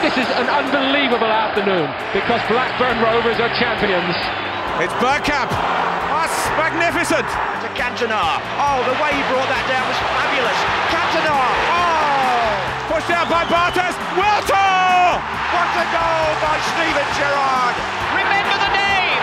this 0.00 0.16
is 0.16 0.28
an 0.40 0.48
unbelievable 0.48 1.28
afternoon 1.28 1.84
because 2.16 2.40
Blackburn 2.48 3.04
Rovers 3.04 3.36
are 3.36 3.52
champions. 3.60 4.16
It's 4.80 4.96
Bergkamp. 4.96 5.52
That's 5.52 6.36
magnificent. 6.56 7.28
To 7.28 7.68
Cantona. 7.76 8.40
Oh, 8.56 8.80
the 8.88 8.96
way 8.96 9.12
he 9.12 9.20
brought 9.28 9.44
that 9.52 9.60
down 9.68 9.84
was 9.84 10.00
fabulous. 10.00 10.56
Cantona. 10.88 11.36
Oh! 11.68 12.96
Pushed 12.96 13.12
out 13.12 13.28
by 13.28 13.44
Bartes. 13.44 13.92
Wiltor! 14.16 15.20
What 15.52 15.68
a 15.68 15.84
goal 15.92 16.32
by 16.40 16.56
Steven 16.72 17.08
Gerrard. 17.20 17.76
Remember 18.16 18.56
the 18.56 18.72
name. 18.72 19.22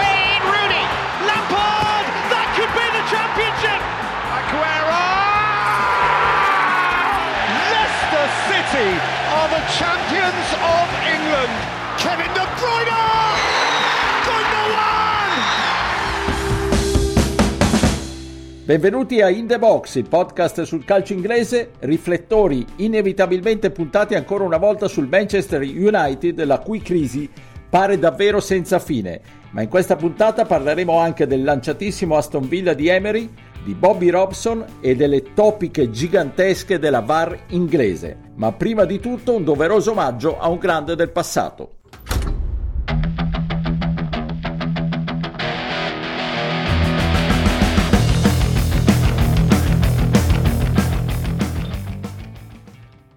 Wayne 0.00 0.44
Rooney. 0.48 0.84
Lampard. 1.28 2.04
That 2.32 2.48
could 2.56 2.72
be 2.72 2.86
the 2.96 3.04
championship. 3.12 3.80
Aguero! 4.32 5.04
Leicester 7.76 8.26
City 8.48 9.13
are 9.34 9.48
the 9.48 9.64
champions 9.78 10.48
of 10.62 10.86
England. 11.10 11.54
Kevin 11.98 12.32
De 12.32 12.46
Bruyne. 12.56 13.04
Benvenuti 18.64 19.20
a 19.20 19.28
In 19.28 19.46
The 19.46 19.58
Box, 19.58 19.96
il 19.96 20.08
podcast 20.08 20.62
sul 20.62 20.84
calcio 20.84 21.12
inglese, 21.12 21.72
riflettori 21.80 22.64
inevitabilmente 22.76 23.70
puntati 23.70 24.14
ancora 24.14 24.44
una 24.44 24.56
volta 24.56 24.88
sul 24.88 25.08
Manchester 25.08 25.60
United, 25.60 26.42
la 26.44 26.60
cui 26.60 26.80
crisi 26.80 27.28
pare 27.68 27.98
davvero 27.98 28.40
senza 28.40 28.78
fine. 28.78 29.20
Ma 29.50 29.62
in 29.62 29.68
questa 29.68 29.96
puntata 29.96 30.46
parleremo 30.46 30.96
anche 30.96 31.26
del 31.26 31.42
lanciatissimo 31.42 32.16
Aston 32.16 32.48
Villa 32.48 32.72
di 32.72 32.88
Emery, 32.88 33.28
di 33.64 33.74
Bobby 33.74 34.10
Robson 34.10 34.64
e 34.80 34.94
delle 34.94 35.32
topiche 35.32 35.90
gigantesche 35.90 36.78
della 36.78 37.00
VAR 37.00 37.46
inglese. 37.48 38.32
Ma 38.36 38.52
prima 38.52 38.84
di 38.84 39.00
tutto 39.00 39.34
un 39.34 39.42
doveroso 39.42 39.92
omaggio 39.92 40.38
a 40.38 40.48
un 40.48 40.58
grande 40.58 40.94
del 40.94 41.10
passato. 41.10 41.76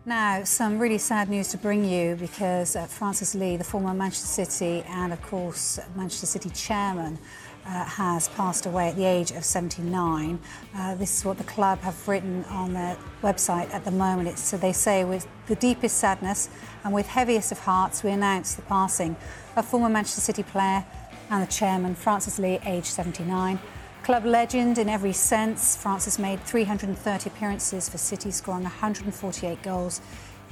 Now, 0.06 0.46
some 0.46 0.80
really 0.80 1.00
sad 1.00 1.28
news 1.28 1.50
to 1.50 1.58
bring 1.58 1.84
you 1.84 2.16
because 2.16 2.78
uh, 2.78 2.86
Francis 2.86 3.34
Lee, 3.34 3.58
the 3.58 3.64
former 3.66 3.94
Manchester 3.94 4.46
City 4.46 4.82
and, 4.88 5.12
of 5.12 5.22
course, 5.22 5.82
Manchester 5.96 6.26
City 6.26 6.50
chairman, 6.50 7.20
uh, 7.68 7.84
has 7.84 8.30
passed 8.30 8.66
away 8.66 8.88
at 8.90 8.96
the 8.96 9.06
age 9.06 9.32
of 9.32 9.44
79. 9.44 10.40
Uh, 10.76 10.96
this 10.96 11.18
is 11.18 11.26
what 11.26 11.38
the 11.38 11.44
club 11.44 11.80
have 11.80 12.08
written 12.08 12.46
on 12.46 12.74
their 12.74 12.98
website 13.22 13.70
at 13.74 13.84
the 13.84 13.92
moment. 13.92 14.30
It's, 14.30 14.42
so 14.42 14.58
they 14.58 14.74
say, 14.74 15.04
with 15.04 15.28
the 15.48 15.56
deepest 15.56 15.98
sadness 15.98 16.50
and 16.84 16.94
with 16.94 17.08
heaviest 17.08 17.52
of 17.52 17.60
hearts, 17.60 18.04
we 18.04 18.12
announce 18.12 18.56
the 18.56 18.62
passing 18.64 19.16
of 19.56 19.66
former 19.66 19.90
Manchester 19.90 20.22
City 20.22 20.44
player 20.44 20.86
and 21.30 21.44
the 21.44 21.52
chairman, 21.52 21.94
Francis 21.94 22.40
Lee, 22.40 22.60
aged 22.66 22.86
79. 22.86 23.60
Club 24.04 24.24
legend 24.24 24.78
in 24.78 24.88
every 24.88 25.12
sense, 25.12 25.76
Francis 25.76 26.18
made 26.18 26.42
330 26.46 27.30
appearances 27.30 27.90
for 27.90 27.98
City, 27.98 28.32
scoring 28.32 28.64
148 28.64 29.62
goals. 29.62 30.00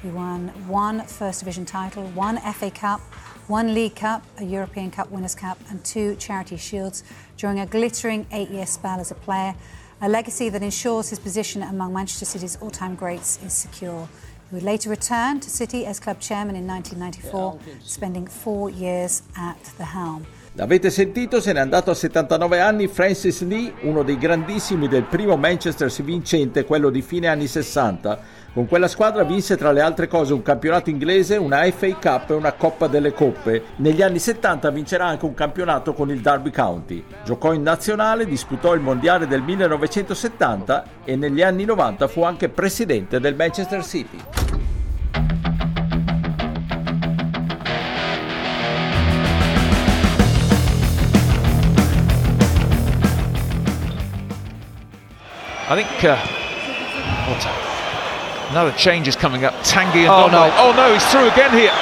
He 0.06 0.12
won 0.12 0.50
one 0.68 1.02
First 1.02 1.40
Division 1.40 1.66
title, 1.66 2.04
one 2.10 2.38
FA 2.54 2.70
Cup, 2.70 3.02
one 3.48 3.74
League 3.74 3.96
Cup, 3.96 4.24
a 4.38 4.44
European 4.44 4.92
Cup 4.92 5.10
Winners' 5.10 5.34
Cup, 5.34 5.58
and 5.72 5.84
two 5.84 6.16
Charity 6.18 6.58
Shields 6.58 7.04
during 7.38 7.60
a 7.60 7.66
glittering 7.66 8.28
eight 8.32 8.52
year 8.52 8.68
spell 8.68 9.00
as 9.00 9.10
a 9.10 9.16
player. 9.16 9.56
A 10.02 10.08
legacy 10.08 10.50
that 10.50 10.62
ensures 10.62 11.10
his 11.10 11.18
position 11.18 11.64
among 11.64 11.92
Manchester 11.92 12.26
City's 12.26 12.56
all 12.58 12.70
time 12.70 12.94
greats 12.94 13.42
is 13.44 13.54
secure. 13.54 14.08
He 14.52 14.54
would 14.54 14.64
later 14.64 14.92
return 14.92 15.40
to 15.40 15.50
City 15.50 15.88
as 15.88 16.00
club 16.00 16.20
chairman 16.20 16.56
in 16.56 16.68
1994, 16.68 17.60
spending 17.84 18.28
four 18.28 18.70
years 18.70 19.24
at 19.36 19.64
the 19.80 19.86
helm. 19.86 20.28
L'avete 20.58 20.90
sentito, 20.90 21.42
se 21.42 21.52
n'è 21.52 21.60
andato 21.60 21.92
a 21.92 21.94
79 21.94 22.62
anni 22.62 22.88
Francis 22.88 23.46
Lee, 23.46 23.74
uno 23.82 24.04
dei 24.04 24.18
grandissimi 24.18 24.88
del 24.88 25.04
primo 25.04 25.36
Manchester 25.36 25.92
vincente, 26.02 26.64
quello 26.64 26.90
di 26.90 27.02
fine 27.02 27.28
anni 27.28 27.46
60. 27.46 28.20
Con 28.54 28.66
quella 28.66 28.88
squadra 28.88 29.26
vinse 29.26 29.58
tra 29.58 29.74
le 29.74 29.82
altre 29.82 30.08
cose 30.08 30.32
un 30.32 30.42
campionato 30.42 30.90
inglese, 30.90 31.36
una 31.36 31.70
FA 31.70 31.94
Cup 31.96 32.30
e 32.30 32.34
una 32.36 32.54
Coppa 32.54 32.88
delle 32.88 33.12
Coppe. 33.12 33.64
Negli 33.80 34.02
anni 34.02 34.18
70 34.18 34.70
vincerà 34.72 35.08
anche 35.08 35.26
un 35.26 35.34
campionato 35.34 35.92
con 35.92 36.10
il 36.10 36.22
Derby 36.22 36.52
County. 36.52 37.04
Giocò 37.26 37.52
in 37.52 37.62
nazionale, 37.62 38.26
disputò 38.26 38.74
il 38.74 38.80
mondiale 38.80 39.28
del 39.28 39.42
1970 39.42 40.86
e 41.04 41.18
negli 41.18 41.42
anni 41.42 41.66
90 41.66 42.08
fu 42.08 42.24
anche 42.24 42.48
presidente 42.48 43.20
del 43.20 43.36
Manchester 43.36 43.84
City. 43.84 44.55
I 55.68 55.76
think 55.76 56.04
uh? 56.04 56.18
Another 58.52 58.72
change 58.78 59.08
is 59.08 59.16
coming 59.16 59.44
up. 59.44 59.54
Tanguy 59.64 60.06
and 60.06 60.10
Oh, 60.10 60.30
Dominic. 60.30 60.54
no. 60.56 60.62
Oh 60.70 60.72
no, 60.74 60.94
he's 60.94 61.04
through 61.10 61.28
again 61.32 61.52
here. 61.52 61.74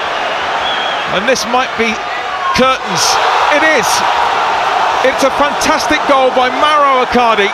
And 1.14 1.28
this 1.28 1.46
might 1.52 1.70
be 1.78 1.94
curtains. 2.56 3.04
It 3.54 3.64
is. 3.78 3.88
It's 5.06 5.24
a 5.24 5.30
fantastic 5.32 6.00
goal 6.08 6.30
by 6.32 6.50
Maro 6.50 7.02
Accardi. 7.04 7.50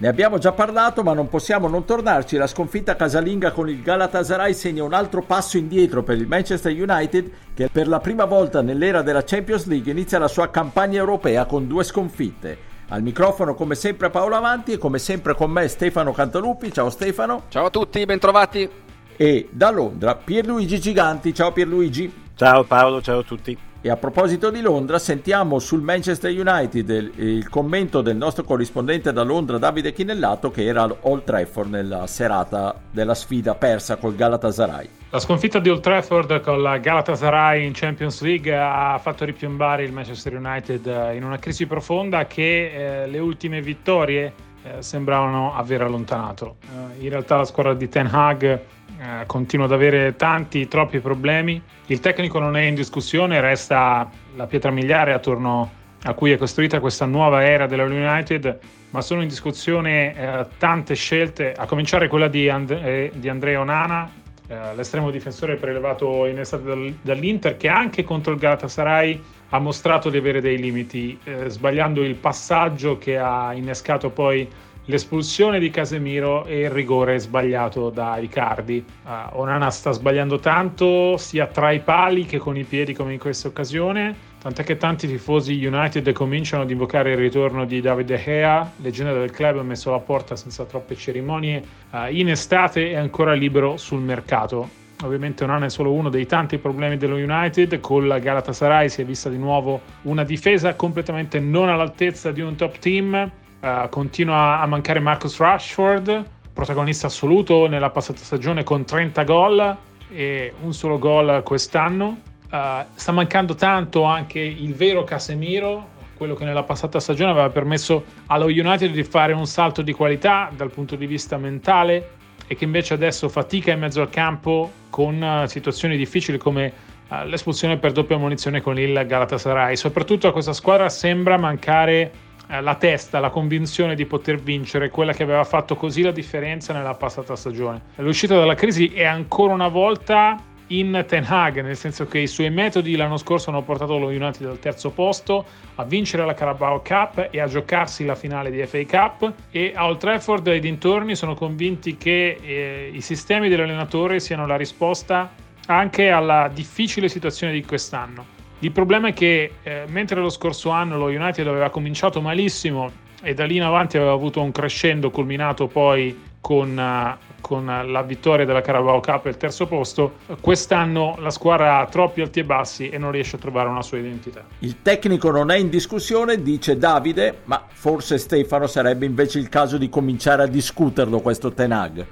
Ne 0.00 0.08
abbiamo 0.08 0.38
già 0.38 0.52
parlato, 0.52 1.02
ma 1.02 1.12
non 1.12 1.28
possiamo 1.28 1.68
non 1.68 1.84
tornarci. 1.84 2.36
La 2.36 2.46
sconfitta 2.46 2.96
casalinga 2.96 3.50
con 3.50 3.68
il 3.68 3.82
Galatasaray 3.82 4.54
segna 4.54 4.84
un 4.84 4.94
altro 4.94 5.22
passo 5.22 5.58
indietro 5.58 6.02
per 6.02 6.16
il 6.16 6.26
Manchester 6.26 6.72
United, 6.72 7.30
che 7.54 7.68
per 7.70 7.88
la 7.88 7.98
prima 7.98 8.24
volta 8.24 8.62
nell'era 8.62 9.02
della 9.02 9.24
Champions 9.24 9.66
League 9.66 9.90
inizia 9.90 10.18
la 10.18 10.28
sua 10.28 10.50
campagna 10.50 10.98
europea 10.98 11.44
con 11.44 11.66
due 11.66 11.84
sconfitte. 11.84 12.56
Al 12.90 13.02
microfono, 13.02 13.54
come 13.54 13.74
sempre, 13.74 14.08
Paolo 14.08 14.34
Avanti 14.34 14.72
e 14.72 14.78
come 14.78 14.98
sempre 14.98 15.34
con 15.34 15.50
me 15.50 15.68
Stefano 15.68 16.12
Cantalupi. 16.12 16.72
Ciao 16.72 16.88
Stefano. 16.88 17.42
Ciao 17.48 17.66
a 17.66 17.70
tutti, 17.70 18.04
bentrovati. 18.06 18.68
E 19.14 19.48
da 19.50 19.70
Londra 19.70 20.14
Pierluigi 20.14 20.80
Giganti. 20.80 21.34
Ciao 21.34 21.52
Pierluigi. 21.52 22.10
Ciao 22.34 22.64
Paolo, 22.64 23.02
ciao 23.02 23.18
a 23.18 23.22
tutti. 23.24 23.67
E 23.80 23.90
a 23.90 23.96
proposito 23.96 24.50
di 24.50 24.60
Londra, 24.60 24.98
sentiamo 24.98 25.60
sul 25.60 25.82
Manchester 25.82 26.32
United 26.36 27.12
il, 27.14 27.48
commento 27.48 28.02
del 28.02 28.16
nostro 28.16 28.42
corrispondente 28.42 29.12
da 29.12 29.22
Londra, 29.22 29.56
Davide 29.56 29.92
Chinellato, 29.92 30.50
che 30.50 30.64
era 30.64 30.82
all'Old 30.82 31.22
Trafford 31.22 31.70
nella 31.70 32.08
serata 32.08 32.74
della 32.90 33.14
sfida 33.14 33.54
persa 33.54 33.94
col 33.94 34.16
Galatasaray. 34.16 34.88
La 35.10 35.20
sconfitta 35.20 35.60
di 35.60 35.70
Old 35.70 35.80
Trafford 35.80 36.40
con 36.40 36.60
la 36.60 36.78
Galatasaray 36.78 37.64
in 37.64 37.72
Champions 37.72 38.20
League 38.20 38.52
ha 38.52 38.98
fatto 39.00 39.24
ripiombare 39.24 39.84
il 39.84 39.92
Manchester 39.92 40.34
United 40.34 40.84
eh, 40.84 41.14
in 41.14 41.22
una 41.22 41.38
crisi 41.38 41.66
profonda 41.66 42.26
che 42.26 43.02
eh, 43.02 43.06
le 43.06 43.18
ultime 43.20 43.62
vittorie 43.62 44.32
eh, 44.64 44.82
sembravano 44.82 45.54
aver 45.54 45.82
allontanato. 45.82 46.56
Eh, 46.62 47.04
in 47.04 47.10
realtà 47.10 47.36
la 47.36 47.44
squadra 47.44 47.74
di 47.74 47.88
Ten 47.88 48.08
Hag 48.12 48.60
eh, 48.98 49.26
continua 49.26 49.66
ad 49.66 49.72
avere 49.72 50.16
tanti, 50.16 50.66
troppi 50.66 50.98
problemi. 51.00 51.62
Il 51.86 52.00
tecnico 52.00 52.38
non 52.38 52.56
è 52.56 52.62
in 52.62 52.74
discussione, 52.74 53.40
resta 53.40 54.10
la 54.34 54.46
pietra 54.46 54.70
miliare 54.70 55.12
attorno 55.12 55.70
a 56.02 56.14
cui 56.14 56.32
è 56.32 56.36
costruita 56.36 56.80
questa 56.80 57.06
nuova 57.06 57.44
era 57.44 57.66
della 57.66 57.84
United, 57.84 58.58
ma 58.90 59.00
sono 59.00 59.22
in 59.22 59.28
discussione 59.28 60.14
eh, 60.14 60.46
tante 60.58 60.94
scelte, 60.94 61.52
a 61.52 61.66
cominciare 61.66 62.08
quella 62.08 62.28
di, 62.28 62.48
And- 62.48 62.70
eh, 62.70 63.10
di 63.14 63.28
Andrea 63.28 63.60
Onana, 63.60 64.10
eh, 64.48 64.74
l'estremo 64.74 65.10
difensore 65.10 65.56
prelevato 65.56 66.26
in 66.26 66.38
estate 66.38 66.64
dal- 66.64 66.94
dall'Inter, 67.02 67.56
che 67.56 67.68
anche 67.68 68.04
contro 68.04 68.32
il 68.32 68.38
Galatasaray 68.38 69.22
ha 69.50 69.58
mostrato 69.58 70.10
di 70.10 70.16
avere 70.16 70.40
dei 70.40 70.58
limiti, 70.58 71.18
eh, 71.24 71.48
sbagliando 71.48 72.02
il 72.02 72.14
passaggio 72.14 72.98
che 72.98 73.18
ha 73.18 73.52
innescato 73.54 74.10
poi 74.10 74.48
l'espulsione 74.88 75.58
di 75.58 75.70
Casemiro 75.70 76.46
e 76.46 76.60
il 76.60 76.70
rigore 76.70 77.18
sbagliato 77.18 77.90
da 77.90 78.16
Icardi. 78.16 78.82
Uh, 79.04 79.38
Onana 79.38 79.70
sta 79.70 79.90
sbagliando 79.90 80.38
tanto 80.38 81.16
sia 81.18 81.46
tra 81.46 81.70
i 81.72 81.80
pali 81.80 82.24
che 82.24 82.38
con 82.38 82.56
i 82.56 82.64
piedi 82.64 82.94
come 82.94 83.12
in 83.12 83.18
questa 83.18 83.48
occasione, 83.48 84.14
tant'è 84.40 84.64
che 84.64 84.78
tanti 84.78 85.06
tifosi 85.06 85.62
United 85.64 86.10
cominciano 86.12 86.62
ad 86.62 86.70
invocare 86.70 87.12
il 87.12 87.18
ritorno 87.18 87.66
di 87.66 87.82
David 87.82 88.06
De 88.06 88.16
Gea, 88.16 88.72
leggenda 88.76 89.12
del 89.12 89.30
club 89.30 89.60
messo 89.60 89.90
alla 89.90 90.00
porta 90.00 90.36
senza 90.36 90.64
troppe 90.64 90.96
cerimonie, 90.96 91.62
uh, 91.90 92.06
in 92.08 92.30
estate 92.30 92.92
è 92.92 92.96
ancora 92.96 93.34
libero 93.34 93.76
sul 93.76 94.00
mercato. 94.00 94.86
Ovviamente 95.04 95.44
Onana 95.44 95.66
è 95.66 95.70
solo 95.70 95.92
uno 95.92 96.08
dei 96.08 96.24
tanti 96.24 96.56
problemi 96.56 96.96
dello 96.96 97.16
United, 97.16 97.78
con 97.80 98.08
la 98.08 98.18
Galatasaray 98.18 98.88
si 98.88 99.02
è 99.02 99.04
vista 99.04 99.28
di 99.28 99.36
nuovo 99.36 99.82
una 100.02 100.24
difesa 100.24 100.74
completamente 100.74 101.38
non 101.38 101.68
all'altezza 101.68 102.32
di 102.32 102.40
un 102.40 102.56
top 102.56 102.78
team, 102.78 103.30
Uh, 103.60 103.88
continua 103.88 104.60
a 104.60 104.66
mancare 104.66 105.00
Marcus 105.00 105.36
Rashford, 105.38 106.24
protagonista 106.52 107.08
assoluto 107.08 107.66
nella 107.66 107.90
passata 107.90 108.20
stagione 108.20 108.62
con 108.62 108.84
30 108.84 109.24
gol 109.24 109.76
e 110.12 110.52
un 110.62 110.72
solo 110.72 110.96
gol 110.98 111.42
quest'anno. 111.44 112.20
Uh, 112.50 112.84
sta 112.94 113.10
mancando 113.10 113.56
tanto 113.56 114.04
anche 114.04 114.38
il 114.38 114.74
vero 114.74 115.02
Casemiro, 115.02 115.88
quello 116.16 116.34
che 116.34 116.44
nella 116.44 116.62
passata 116.62 117.00
stagione 117.00 117.32
aveva 117.32 117.50
permesso 117.50 118.04
allo 118.26 118.44
United 118.44 118.92
di 118.92 119.02
fare 119.02 119.32
un 119.32 119.46
salto 119.46 119.82
di 119.82 119.92
qualità 119.92 120.52
dal 120.54 120.70
punto 120.70 120.94
di 120.94 121.06
vista 121.06 121.36
mentale 121.36 122.10
e 122.46 122.54
che 122.54 122.62
invece 122.62 122.94
adesso 122.94 123.28
fatica 123.28 123.72
in 123.72 123.80
mezzo 123.80 124.00
al 124.00 124.08
campo 124.08 124.70
con 124.88 125.20
uh, 125.20 125.46
situazioni 125.46 125.96
difficili 125.96 126.38
come 126.38 126.72
uh, 127.08 127.24
l'espulsione 127.24 127.76
per 127.76 127.90
doppia 127.90 128.18
munizione 128.18 128.60
con 128.60 128.78
il 128.78 129.04
Galatasaray. 129.04 129.74
Soprattutto 129.74 130.28
a 130.28 130.32
questa 130.32 130.52
squadra 130.52 130.88
sembra 130.88 131.36
mancare 131.36 132.26
la 132.48 132.74
testa, 132.76 133.20
la 133.20 133.30
convinzione 133.30 133.94
di 133.94 134.06
poter 134.06 134.38
vincere, 134.40 134.90
quella 134.90 135.12
che 135.12 135.22
aveva 135.22 135.44
fatto 135.44 135.76
così 135.76 136.02
la 136.02 136.10
differenza 136.10 136.72
nella 136.72 136.94
passata 136.94 137.36
stagione. 137.36 137.80
L'uscita 137.96 138.36
dalla 138.36 138.54
crisi 138.54 138.88
è 138.88 139.04
ancora 139.04 139.52
una 139.52 139.68
volta 139.68 140.42
in 140.68 141.04
Ten 141.06 141.24
Hag, 141.26 141.62
nel 141.62 141.76
senso 141.76 142.06
che 142.06 142.18
i 142.18 142.26
suoi 142.26 142.50
metodi 142.50 142.96
l'anno 142.96 143.16
scorso 143.16 143.50
hanno 143.50 143.62
portato 143.62 143.98
lo 143.98 144.08
United 144.08 144.46
al 144.46 144.58
terzo 144.58 144.90
posto, 144.90 145.44
a 145.76 145.84
vincere 145.84 146.24
la 146.24 146.34
Carabao 146.34 146.82
Cup 146.84 147.28
e 147.30 147.40
a 147.40 147.46
giocarsi 147.46 148.04
la 148.04 148.14
finale 148.14 148.50
di 148.50 148.64
FA 148.66 148.84
Cup 148.84 149.32
e 149.50 149.72
a 149.74 149.86
Old 149.86 149.98
Trafford 149.98 150.46
e 150.48 150.58
dintorni 150.58 151.14
sono 151.14 151.34
convinti 151.34 151.96
che 151.96 152.38
eh, 152.40 152.90
i 152.92 153.00
sistemi 153.00 153.48
dell'allenatore 153.48 154.20
siano 154.20 154.46
la 154.46 154.56
risposta 154.56 155.30
anche 155.66 156.10
alla 156.10 156.50
difficile 156.52 157.08
situazione 157.08 157.52
di 157.52 157.64
quest'anno. 157.64 158.36
Il 158.60 158.72
problema 158.72 159.08
è 159.08 159.12
che 159.12 159.52
eh, 159.62 159.84
mentre 159.86 160.20
lo 160.20 160.30
scorso 160.30 160.70
anno 160.70 160.98
lo 160.98 161.06
United 161.06 161.46
aveva 161.46 161.70
cominciato 161.70 162.20
malissimo 162.20 162.90
e 163.22 163.32
da 163.32 163.44
lì 163.44 163.56
in 163.56 163.62
avanti 163.62 163.96
aveva 163.96 164.12
avuto 164.12 164.40
un 164.40 164.50
crescendo 164.50 165.10
culminato 165.10 165.68
poi 165.68 166.26
con, 166.40 166.76
uh, 166.76 167.36
con 167.40 167.66
la 167.66 168.02
vittoria 168.02 168.44
della 168.44 168.60
Carabao 168.60 169.00
Cup 169.00 169.26
e 169.26 169.30
il 169.30 169.36
terzo 169.36 169.66
posto, 169.66 170.16
quest'anno 170.40 171.16
la 171.18 171.30
squadra 171.30 171.78
ha 171.78 171.86
troppi 171.86 172.20
alti 172.20 172.40
e 172.40 172.44
bassi 172.44 172.88
e 172.88 172.98
non 172.98 173.10
riesce 173.10 173.36
a 173.36 173.38
trovare 173.38 173.68
una 173.68 173.82
sua 173.82 173.98
identità. 173.98 174.44
Il 174.60 174.82
tecnico 174.82 175.30
non 175.30 175.50
è 175.50 175.56
in 175.56 175.68
discussione, 175.68 176.42
dice 176.42 176.78
Davide, 176.78 177.40
ma 177.44 177.64
forse 177.68 178.18
Stefano 178.18 178.66
sarebbe 178.66 179.06
invece 179.06 179.38
il 179.38 179.48
caso 179.48 179.78
di 179.78 179.88
cominciare 179.88 180.42
a 180.42 180.46
discuterlo 180.46 181.20
questo 181.20 181.52
Tenag. 181.52 182.06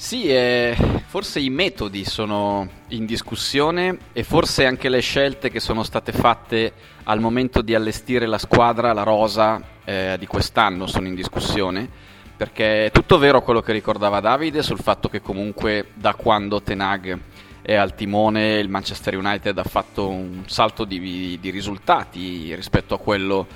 Sì, 0.00 0.28
eh, 0.28 0.74
forse 1.08 1.40
i 1.40 1.50
metodi 1.50 2.06
sono 2.06 2.66
in 2.88 3.04
discussione 3.04 3.98
e 4.14 4.24
forse 4.24 4.64
anche 4.64 4.88
le 4.88 5.00
scelte 5.00 5.50
che 5.50 5.60
sono 5.60 5.82
state 5.82 6.10
fatte 6.10 6.72
al 7.04 7.20
momento 7.20 7.60
di 7.60 7.74
allestire 7.74 8.24
la 8.24 8.38
squadra, 8.38 8.94
la 8.94 9.02
rosa 9.02 9.62
eh, 9.84 10.16
di 10.18 10.26
quest'anno 10.26 10.86
sono 10.86 11.06
in 11.06 11.14
discussione 11.14 11.86
perché 12.34 12.86
è 12.86 12.90
tutto 12.90 13.18
vero 13.18 13.42
quello 13.42 13.60
che 13.60 13.72
ricordava 13.72 14.20
Davide 14.20 14.62
sul 14.62 14.80
fatto 14.80 15.10
che 15.10 15.20
comunque 15.20 15.88
da 15.92 16.14
quando 16.14 16.62
Tenag 16.62 17.18
è 17.60 17.74
al 17.74 17.94
timone 17.94 18.58
il 18.58 18.70
Manchester 18.70 19.18
United 19.18 19.58
ha 19.58 19.64
fatto 19.64 20.08
un 20.08 20.44
salto 20.46 20.84
di, 20.84 21.38
di 21.38 21.50
risultati 21.50 22.54
rispetto 22.54 22.94
a 22.94 22.98
quello 22.98 23.46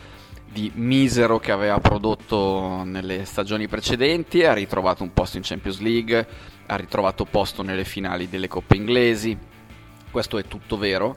di 0.54 0.70
misero 0.76 1.40
che 1.40 1.50
aveva 1.50 1.80
prodotto 1.80 2.82
nelle 2.84 3.24
stagioni 3.24 3.66
precedenti, 3.66 4.44
ha 4.44 4.52
ritrovato 4.52 5.02
un 5.02 5.12
posto 5.12 5.36
in 5.36 5.42
Champions 5.42 5.80
League, 5.80 6.26
ha 6.66 6.76
ritrovato 6.76 7.24
posto 7.24 7.62
nelle 7.62 7.84
finali 7.84 8.28
delle 8.28 8.46
coppe 8.46 8.76
inglesi, 8.76 9.36
questo 10.12 10.38
è 10.38 10.44
tutto 10.46 10.78
vero. 10.78 11.16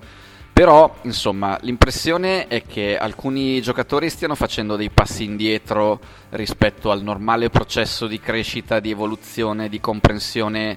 Però, 0.51 0.91
insomma, 1.03 1.55
l'impressione 1.61 2.47
è 2.47 2.63
che 2.63 2.97
alcuni 2.97 3.61
giocatori 3.61 4.09
stiano 4.09 4.33
facendo 4.33 4.75
dei 4.75 4.89
passi 4.89 5.23
indietro 5.23 5.99
rispetto 6.31 6.89
al 6.89 7.03
normale 7.03 7.51
processo 7.51 8.07
di 8.07 8.19
crescita, 8.19 8.79
di 8.79 8.89
evoluzione, 8.89 9.69
di 9.69 9.79
comprensione 9.79 10.75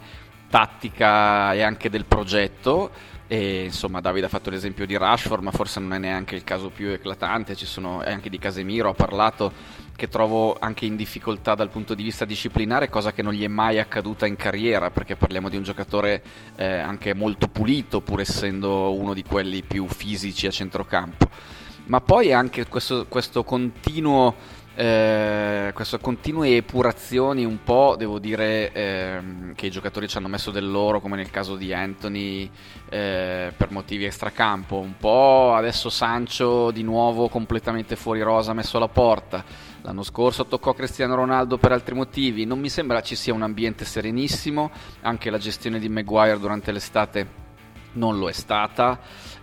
tattica 0.51 1.55
e 1.55 1.63
anche 1.63 1.89
del 1.89 2.05
progetto 2.05 2.91
e 3.33 3.63
insomma 3.63 4.01
Davide 4.01 4.27
ha 4.27 4.29
fatto 4.29 4.51
l'esempio 4.51 4.85
di 4.85 4.97
Rashford, 4.97 5.41
ma 5.45 5.53
forse 5.53 5.79
non 5.79 5.95
è 5.95 5.99
neanche 5.99 6.35
il 6.35 6.43
caso 6.43 6.69
più 6.69 6.89
eclatante, 6.89 7.55
ci 7.55 7.65
sono 7.65 8.03
anche 8.05 8.29
di 8.29 8.41
Casemiro, 8.41 8.89
ha 8.89 8.95
parlato 8.95 9.53
che 9.95 10.09
trovo 10.09 10.57
anche 10.59 10.85
in 10.85 10.97
difficoltà 10.97 11.55
dal 11.55 11.69
punto 11.69 11.95
di 11.95 12.03
vista 12.03 12.25
disciplinare, 12.25 12.89
cosa 12.89 13.13
che 13.13 13.23
non 13.23 13.33
gli 13.33 13.45
è 13.45 13.49
mai 13.49 13.79
accaduta 13.79 14.27
in 14.27 14.35
carriera, 14.35 14.91
perché 14.91 15.15
parliamo 15.15 15.49
di 15.49 15.57
un 15.57 15.63
giocatore 15.63 16.25
eh, 16.57 16.67
anche 16.67 17.15
molto 17.15 17.47
pulito, 17.47 18.01
pur 18.01 18.19
essendo 18.19 18.93
uno 18.95 19.15
di 19.15 19.23
quelli 19.23 19.63
più 19.63 19.87
fisici 19.87 20.49
a 20.49 20.51
centrocampo. 20.51 21.29
Ma 21.85 22.01
poi 22.01 22.33
anche 22.33 22.67
questo, 22.67 23.07
questo 23.07 23.45
continuo 23.45 24.35
eh, 24.77 25.73
queste 25.75 25.99
continue 25.99 26.57
epurazioni 26.57 27.45
un 27.45 27.63
po' 27.65 27.97
devo 27.99 28.19
dire 28.19 28.73
ehm, 28.73 29.55
che 29.55 29.67
i 29.67 29.71
giocatori 29.71 30.09
ci 30.09 30.17
hanno 30.17 30.29
messo 30.29 30.51
del 30.51 30.71
loro 30.71 31.01
come 31.01 31.17
nel 31.17 31.31
caso 31.31 31.57
di 31.57 31.75
Anthony 31.75 32.49
eh, 32.89 33.53
per 33.57 33.71
motivi 33.71 34.05
extracampo. 34.05 34.77
Un 34.77 34.97
po' 34.97 35.55
adesso 35.55 35.91
Sancho 35.91 36.71
di 36.71 36.83
nuovo 36.83 37.29
completamente 37.29 37.97
fuori 37.97 38.23
rosa 38.23 38.53
messo 38.53 38.77
alla 38.77 38.89
porta. 38.89 39.45
L'anno 39.83 40.03
scorso 40.03 40.47
toccò 40.47 40.73
Cristiano 40.73 41.15
Ronaldo 41.15 41.59
per 41.59 41.73
altri 41.73 41.95
motivi. 41.95 42.45
Non 42.45 42.61
mi 42.61 42.69
sembra 42.69 43.03
ci 43.03 43.17
sia 43.17 43.35
un 43.35 43.43
ambiente 43.43 43.85
serenissimo. 43.85 44.71
Anche 45.03 45.31
la 45.31 45.39
gestione 45.39 45.79
di 45.79 45.89
Maguire 45.89 46.39
durante 46.39 46.71
l'estate 46.71 47.49
non 47.93 48.19
lo 48.19 48.29
è 48.29 48.33
stata 48.33 48.99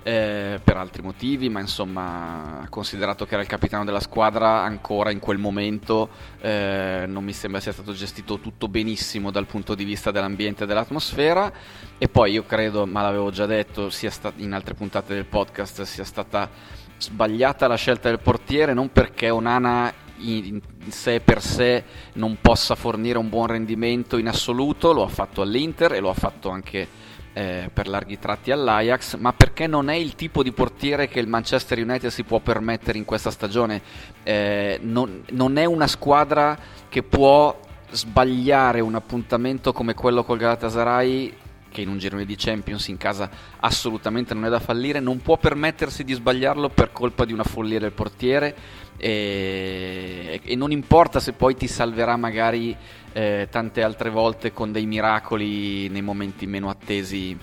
eh, 0.08 0.62
per 0.64 0.78
altri 0.78 1.02
motivi, 1.02 1.50
ma 1.50 1.60
insomma, 1.60 2.66
considerato 2.70 3.26
che 3.26 3.34
era 3.34 3.42
il 3.42 3.48
capitano 3.50 3.84
della 3.84 4.00
squadra, 4.00 4.62
ancora 4.62 5.12
in 5.12 5.20
quel 5.20 5.38
momento 5.38 6.08
eh, 6.40 7.04
non 7.06 7.26
mi 7.26 7.34
sembra 7.34 7.60
sia 7.60 7.74
stato 7.74 7.92
gestito 7.92 8.40
tutto 8.40 8.70
benissimo 8.70 9.32
dal 9.32 9.48
punto 9.48 9.76
di 9.76 9.84
vista 9.84 10.10
dell'ambiente 10.10 10.64
e 10.64 10.66
dell'atmosfera. 10.66 11.52
E 11.98 12.08
poi 12.08 12.32
io 12.32 12.46
credo, 12.46 12.86
ma 12.86 13.02
l'avevo 13.02 13.32
già 13.32 13.46
detto 13.46 13.90
sia 13.90 14.10
sta- 14.10 14.32
in 14.38 14.54
altre 14.54 14.76
puntate 14.76 15.14
del 15.14 15.26
podcast, 15.26 15.82
sia 15.82 16.06
stata 16.06 16.50
sbagliata 16.98 17.68
la 17.68 17.76
scelta 17.76 18.08
del 18.08 18.20
portiere, 18.20 18.74
non 18.74 18.90
perché 18.94 19.30
Onana 19.30 19.94
in 20.20 20.62
sé 20.88 21.20
per 21.20 21.42
sé 21.42 21.84
non 22.14 22.38
possa 22.40 22.76
fornire 22.76 23.18
un 23.18 23.28
buon 23.28 23.48
rendimento 23.48 24.16
in 24.16 24.30
assoluto, 24.30 24.94
lo 24.94 25.04
ha 25.04 25.10
fatto 25.10 25.42
all'Inter 25.42 25.92
e 25.92 26.00
lo 26.00 26.10
ha 26.10 26.16
fatto 26.16 26.50
anche 26.50 27.07
eh, 27.38 27.70
per 27.72 27.88
larghi 27.88 28.18
tratti 28.18 28.50
all'Ajax, 28.50 29.16
ma 29.18 29.32
perché 29.32 29.68
non 29.68 29.92
è 29.92 29.94
il 29.94 30.16
tipo 30.16 30.42
di 30.42 30.52
portiere 30.52 31.08
che 31.08 31.20
il 31.20 31.28
Manchester 31.28 31.78
United 31.78 32.10
si 32.10 32.24
può 32.24 32.40
permettere 32.40 32.98
in 32.98 33.06
questa 33.06 33.30
stagione. 33.30 33.80
Eh, 34.24 34.80
non, 34.82 35.22
non, 35.34 35.58
è 35.58 35.66
una 35.66 35.86
squadra 35.86 36.58
che 36.90 37.04
può 37.04 37.56
sbagliare 37.92 38.80
un 38.80 38.96
appuntamento 38.96 39.72
come 39.72 39.94
quello 39.94 40.24
col 40.24 40.40
Galatasaray 40.40 41.34
che 41.70 41.82
in 41.82 41.90
un 41.90 42.00
girone 42.00 42.26
di 42.26 42.36
Champions 42.36 42.88
in 42.88 42.98
casa 42.98 43.30
assolutamente 43.60 44.34
non 44.34 44.46
è 44.46 44.50
da 44.50 44.60
fallire, 44.60 45.00
non 45.00 45.22
può 45.22 45.38
permettersi 45.38 46.04
di 46.04 46.14
sbagliarlo 46.14 46.70
per 46.70 46.92
colpa 46.92 47.24
di 47.24 47.34
una 47.34 47.44
follia 47.44 47.78
del 47.78 47.92
portiere 47.92 48.56
e, 48.98 50.42
e 50.44 50.56
non 50.56 50.72
importa 50.72 51.20
se 51.20 51.34
poi 51.34 51.56
ti 51.56 51.68
salverà 51.68 52.18
magari 52.18 52.76
eh, 53.18 53.48
tante 53.50 53.82
altre 53.82 54.12
volte 54.12 54.54
con 54.54 54.72
dei 54.72 54.86
miracoli 54.86 55.90
nei 55.90 56.04
momenti 56.04 56.46
meno 56.46 56.70
attesi 56.70 57.36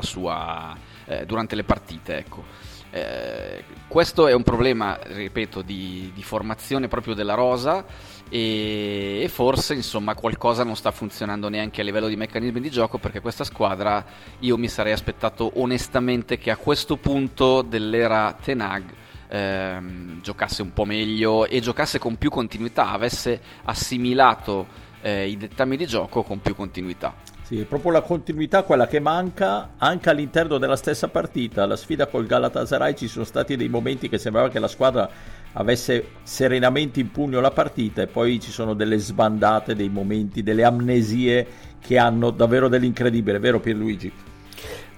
sua, 0.00 0.76
eh, 1.06 1.26
durante 1.26 1.56
le 1.56 1.64
partite. 1.64 2.18
Ecco. 2.18 2.44
Eh, 2.90 3.64
questo 3.88 4.28
è 4.28 4.32
un 4.32 4.44
problema, 4.44 4.96
ripeto, 5.02 5.62
di, 5.62 6.12
di 6.14 6.22
formazione 6.22 6.86
proprio 6.86 7.14
della 7.14 7.34
rosa 7.34 7.84
e, 8.28 9.22
e, 9.22 9.28
forse 9.28 9.74
insomma 9.74 10.14
qualcosa 10.14 10.62
non 10.62 10.76
sta 10.76 10.92
funzionando 10.92 11.48
neanche 11.48 11.80
a 11.80 11.84
livello 11.84 12.06
di 12.06 12.16
meccanismi 12.16 12.60
di 12.60 12.70
gioco 12.70 12.98
perché 12.98 13.20
questa 13.20 13.42
squadra 13.42 14.04
io 14.38 14.56
mi 14.56 14.68
sarei 14.68 14.92
aspettato 14.92 15.50
onestamente 15.56 16.38
che 16.38 16.52
a 16.52 16.56
questo 16.56 16.96
punto 16.96 17.62
dell'era 17.62 18.36
Tenag 18.40 18.94
ehm, 19.28 20.20
giocasse 20.20 20.62
un 20.62 20.72
po' 20.72 20.84
meglio 20.84 21.46
e 21.46 21.60
giocasse 21.60 21.98
con 21.98 22.16
più 22.16 22.30
continuità, 22.30 22.90
avesse 22.90 23.40
assimilato 23.64 24.66
eh, 25.02 25.28
i 25.28 25.36
dettami 25.36 25.76
di 25.76 25.86
gioco 25.86 26.22
con 26.22 26.40
più 26.40 26.54
continuità. 26.54 27.14
Sì, 27.42 27.60
è 27.60 27.64
proprio 27.64 27.92
la 27.92 28.00
continuità 28.00 28.64
quella 28.64 28.88
che 28.88 28.98
manca 28.98 29.74
anche 29.78 30.10
all'interno 30.10 30.58
della 30.58 30.74
stessa 30.74 31.06
partita. 31.06 31.64
La 31.64 31.76
sfida 31.76 32.08
col 32.08 32.26
Galatasaray 32.26 32.96
ci 32.96 33.06
sono 33.06 33.24
stati 33.24 33.54
dei 33.54 33.68
momenti 33.68 34.08
che 34.08 34.18
sembrava 34.18 34.48
che 34.48 34.58
la 34.58 34.66
squadra 34.66 35.08
avesse 35.52 36.08
serenamente 36.24 36.98
in 36.98 37.12
pugno 37.12 37.40
la 37.40 37.52
partita 37.52 38.02
e 38.02 38.08
poi 38.08 38.40
ci 38.40 38.50
sono 38.50 38.74
delle 38.74 38.98
sbandate, 38.98 39.76
dei 39.76 39.88
momenti, 39.88 40.42
delle 40.42 40.64
amnesie 40.64 41.46
che 41.80 41.98
hanno 41.98 42.30
davvero 42.30 42.66
dell'incredibile, 42.66 43.38
vero 43.38 43.60
Pierluigi? 43.60 44.12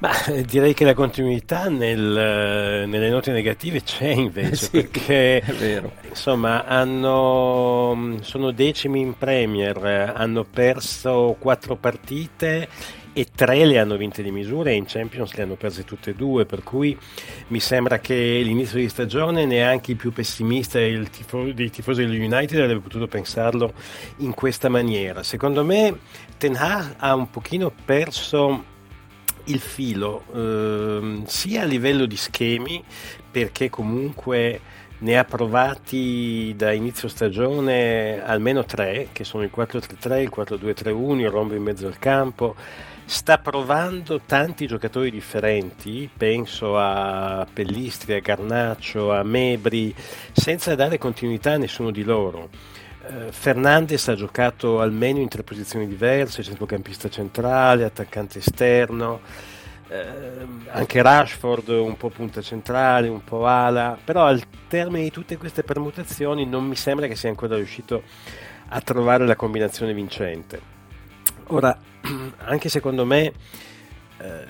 Ma 0.00 0.12
direi 0.46 0.74
che 0.74 0.84
la 0.84 0.94
continuità 0.94 1.68
nel, 1.68 1.98
nelle 1.98 3.10
note 3.10 3.32
negative 3.32 3.82
c'è 3.82 4.06
invece, 4.10 4.54
sì, 4.70 4.70
perché 4.70 5.42
insomma 6.08 6.64
hanno, 6.64 8.16
sono 8.20 8.52
decimi 8.52 9.00
in 9.00 9.18
Premier, 9.18 10.12
hanno 10.14 10.44
perso 10.44 11.34
quattro 11.40 11.74
partite 11.74 12.68
e 13.12 13.26
tre 13.34 13.64
le 13.64 13.80
hanno 13.80 13.96
vinte 13.96 14.22
di 14.22 14.30
misura 14.30 14.70
e 14.70 14.74
in 14.74 14.84
Champions 14.86 15.34
le 15.34 15.42
hanno 15.42 15.56
perse 15.56 15.82
tutte 15.82 16.10
e 16.10 16.14
due, 16.14 16.46
per 16.46 16.62
cui 16.62 16.96
mi 17.48 17.58
sembra 17.58 17.98
che 17.98 18.14
l'inizio 18.14 18.78
di 18.78 18.88
stagione 18.88 19.46
neanche 19.46 19.90
il 19.90 19.96
più 19.96 20.12
pessimista 20.12 20.78
tifo, 21.10 21.50
dei 21.52 21.70
tifosi 21.70 22.06
dello 22.06 22.14
United 22.14 22.60
avrebbe 22.60 22.82
potuto 22.82 23.08
pensarlo 23.08 23.72
in 24.18 24.32
questa 24.32 24.68
maniera. 24.68 25.24
Secondo 25.24 25.64
me 25.64 25.98
Ten 26.36 26.54
Hag 26.54 26.94
ha 26.98 27.16
un 27.16 27.28
pochino 27.30 27.72
perso 27.84 28.76
il 29.48 29.60
filo, 29.60 30.24
ehm, 30.34 31.24
sia 31.24 31.62
a 31.62 31.66
livello 31.66 32.06
di 32.06 32.16
schemi, 32.16 32.82
perché 33.30 33.68
comunque 33.68 34.60
ne 35.00 35.16
ha 35.16 35.24
provati 35.24 36.54
da 36.56 36.72
inizio 36.72 37.08
stagione 37.08 38.22
almeno 38.24 38.64
tre, 38.64 39.08
che 39.12 39.24
sono 39.24 39.44
il 39.44 39.50
4-3-3, 39.54 40.22
il 40.22 40.32
4-2-3-1, 40.34 41.20
il 41.20 41.30
rombo 41.30 41.54
in 41.54 41.62
mezzo 41.62 41.86
al 41.86 41.98
campo. 41.98 42.56
Sta 43.04 43.38
provando 43.38 44.20
tanti 44.26 44.66
giocatori 44.66 45.10
differenti, 45.10 46.10
penso 46.14 46.76
a 46.76 47.46
Pellistri, 47.50 48.14
a 48.14 48.20
Garnaccio, 48.20 49.12
a 49.12 49.22
Mebri, 49.22 49.94
senza 50.32 50.74
dare 50.74 50.98
continuità 50.98 51.52
a 51.52 51.58
nessuno 51.58 51.90
di 51.90 52.02
loro. 52.02 52.50
Eh, 53.08 53.32
Fernandez 53.32 54.06
ha 54.08 54.14
giocato 54.14 54.80
almeno 54.80 55.18
in 55.18 55.28
tre 55.28 55.42
posizioni 55.42 55.88
diverse, 55.88 56.42
centrocampista 56.42 57.08
centrale, 57.08 57.84
attaccante 57.84 58.38
esterno 58.38 59.20
eh, 59.88 60.46
anche 60.70 61.00
Rashford 61.00 61.68
un 61.68 61.96
po' 61.96 62.10
punta 62.10 62.42
centrale, 62.42 63.08
un 63.08 63.24
po' 63.24 63.46
ala, 63.46 63.98
però 64.02 64.26
al 64.26 64.42
termine 64.68 65.04
di 65.04 65.10
tutte 65.10 65.36
queste 65.36 65.62
permutazioni 65.62 66.44
non 66.44 66.66
mi 66.66 66.76
sembra 66.76 67.06
che 67.06 67.16
sia 67.16 67.30
ancora 67.30 67.56
riuscito 67.56 68.02
a 68.68 68.80
trovare 68.82 69.26
la 69.26 69.36
combinazione 69.36 69.94
vincente. 69.94 70.60
Ora, 71.46 71.76
anche 72.44 72.68
secondo 72.68 73.06
me 73.06 73.32
eh, 74.18 74.44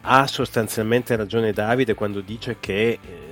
ha 0.00 0.26
sostanzialmente 0.26 1.16
ragione 1.16 1.52
Davide 1.52 1.94
quando 1.94 2.20
dice 2.20 2.56
che 2.58 2.98
eh, 3.02 3.27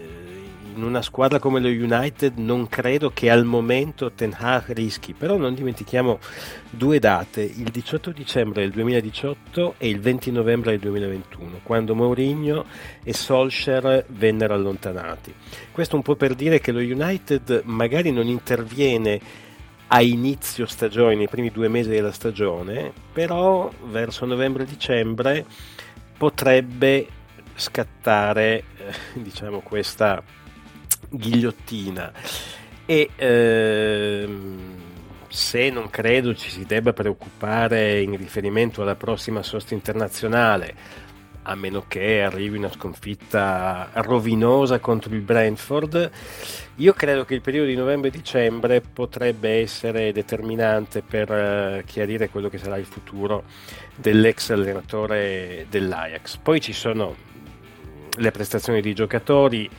in 0.77 0.83
una 0.83 1.03
squadra 1.03 1.39
come 1.39 1.61
lo 1.61 1.69
United 1.69 2.37
non 2.37 2.69
credo 2.69 3.11
che 3.11 3.31
al 3.31 3.45
momento 3.45 4.13
Ten 4.13 4.35
Hag 4.39 4.73
rischi, 4.73 5.15
però 5.15 5.37
non 5.37 5.55
dimentichiamo 5.55 6.19
due 6.71 6.99
date, 6.99 7.43
il 7.43 7.71
18 7.71 8.11
dicembre 8.11 8.63
del 8.63 8.71
2018 8.73 9.75
e 9.79 9.89
il 9.89 10.01
20 10.01 10.31
novembre 10.31 10.73
del 10.73 10.81
2021, 10.81 11.61
quando 11.63 11.95
Mourinho 11.95 12.65
e 13.03 13.13
Solskjaer 13.13 14.05
vennero 14.09 14.55
allontanati. 14.55 15.35
Questo 15.73 15.97
un 15.97 16.03
po' 16.03 16.15
per 16.15 16.35
dire 16.35 16.61
che 16.61 16.73
lo 16.73 16.81
United 16.81 17.63
magari 17.65 18.13
non 18.13 18.27
interviene 18.27 19.21
a 19.89 20.03
inizio 20.03 20.67
stagione, 20.67 21.15
nei 21.15 21.29
primi 21.29 21.51
due 21.51 21.69
mesi 21.69 21.89
della 21.89 22.13
stagione, 22.13 22.93
però 23.13 23.71
verso 23.89 24.27
novembre-dicembre 24.27 25.45
potrebbe 26.19 27.07
scattare 27.55 28.65
eh, 28.77 28.95
diciamo 29.15 29.61
questa 29.61 30.23
ghigliottina 31.11 32.13
e 32.87 33.11
ehm, 33.17 34.75
se 35.29 35.71
non 35.71 35.91
credo 35.91 36.35
ci 36.35 36.51
si 36.51 36.65
debba 36.65 36.93
preoccupare 36.93 38.01
in 38.01 38.17
riferimento 38.17 38.83
alla 38.83 38.95
prossima 38.95 39.43
sosta 39.43 39.75
internazionale 39.75 41.05
a 41.49 41.55
meno 41.55 41.85
che 41.87 42.23
arrivi 42.23 42.59
una 42.59 42.71
sconfitta 42.71 43.91
rovinosa 43.95 44.81
contro 44.81 45.15
il 45.15 45.21
Brentford. 45.21 46.11
Io 46.77 46.93
credo 46.93 47.25
che 47.25 47.35
il 47.35 47.41
periodo 47.41 47.69
di 47.69 47.77
novembre-dicembre 47.77 48.81
potrebbe 48.81 49.61
essere 49.61 50.13
determinante 50.13 51.03
per 51.03 51.31
uh, 51.31 51.85
chiarire 51.85 52.31
quello 52.31 52.49
che 52.49 52.59
sarà 52.59 52.77
il 52.77 52.85
futuro 52.85 53.45
dell'ex 53.95 54.51
allenatore 54.51 55.67
dell'Ajax. 55.71 56.37
Poi 56.39 56.61
ci 56.61 56.73
sono 56.73 57.15
le 58.17 58.31
prestazioni 58.31 58.81
dei 58.81 58.95
giocatori, 58.95 59.71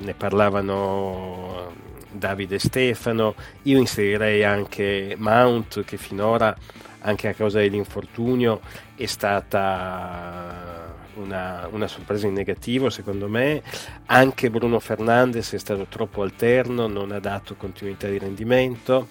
ne 0.00 0.14
parlavano 0.14 1.72
Davide 2.10 2.56
e 2.56 2.58
Stefano, 2.58 3.34
io 3.62 3.78
inserirei 3.78 4.44
anche 4.44 5.14
Mount 5.18 5.84
che 5.84 5.96
finora 5.96 6.56
anche 7.00 7.28
a 7.28 7.34
causa 7.34 7.60
dell'infortunio 7.60 8.60
è 8.94 9.06
stata 9.06 10.88
una, 11.14 11.68
una, 11.70 11.86
sorpresa 11.86 12.26
in 12.26 12.34
negativo 12.34 12.90
secondo 12.90 13.28
me, 13.28 13.62
anche 14.06 14.50
Bruno 14.50 14.78
Fernandes 14.80 15.52
è 15.52 15.58
stato 15.58 15.86
troppo 15.88 16.22
alterno, 16.22 16.86
non 16.86 17.12
ha 17.12 17.20
dato 17.20 17.54
continuità 17.54 18.08
di 18.08 18.18
rendimento, 18.18 19.08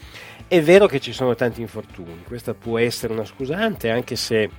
è 0.47 0.61
vero 0.61 0.87
che 0.87 0.99
ci 0.99 1.13
sono 1.13 1.35
tanti 1.35 1.61
infortuni, 1.61 2.23
questa 2.27 2.53
può 2.53 2.77
essere 2.77 3.13
una 3.13 3.25
scusante 3.25 3.89
anche 3.89 4.15
se 4.15 4.49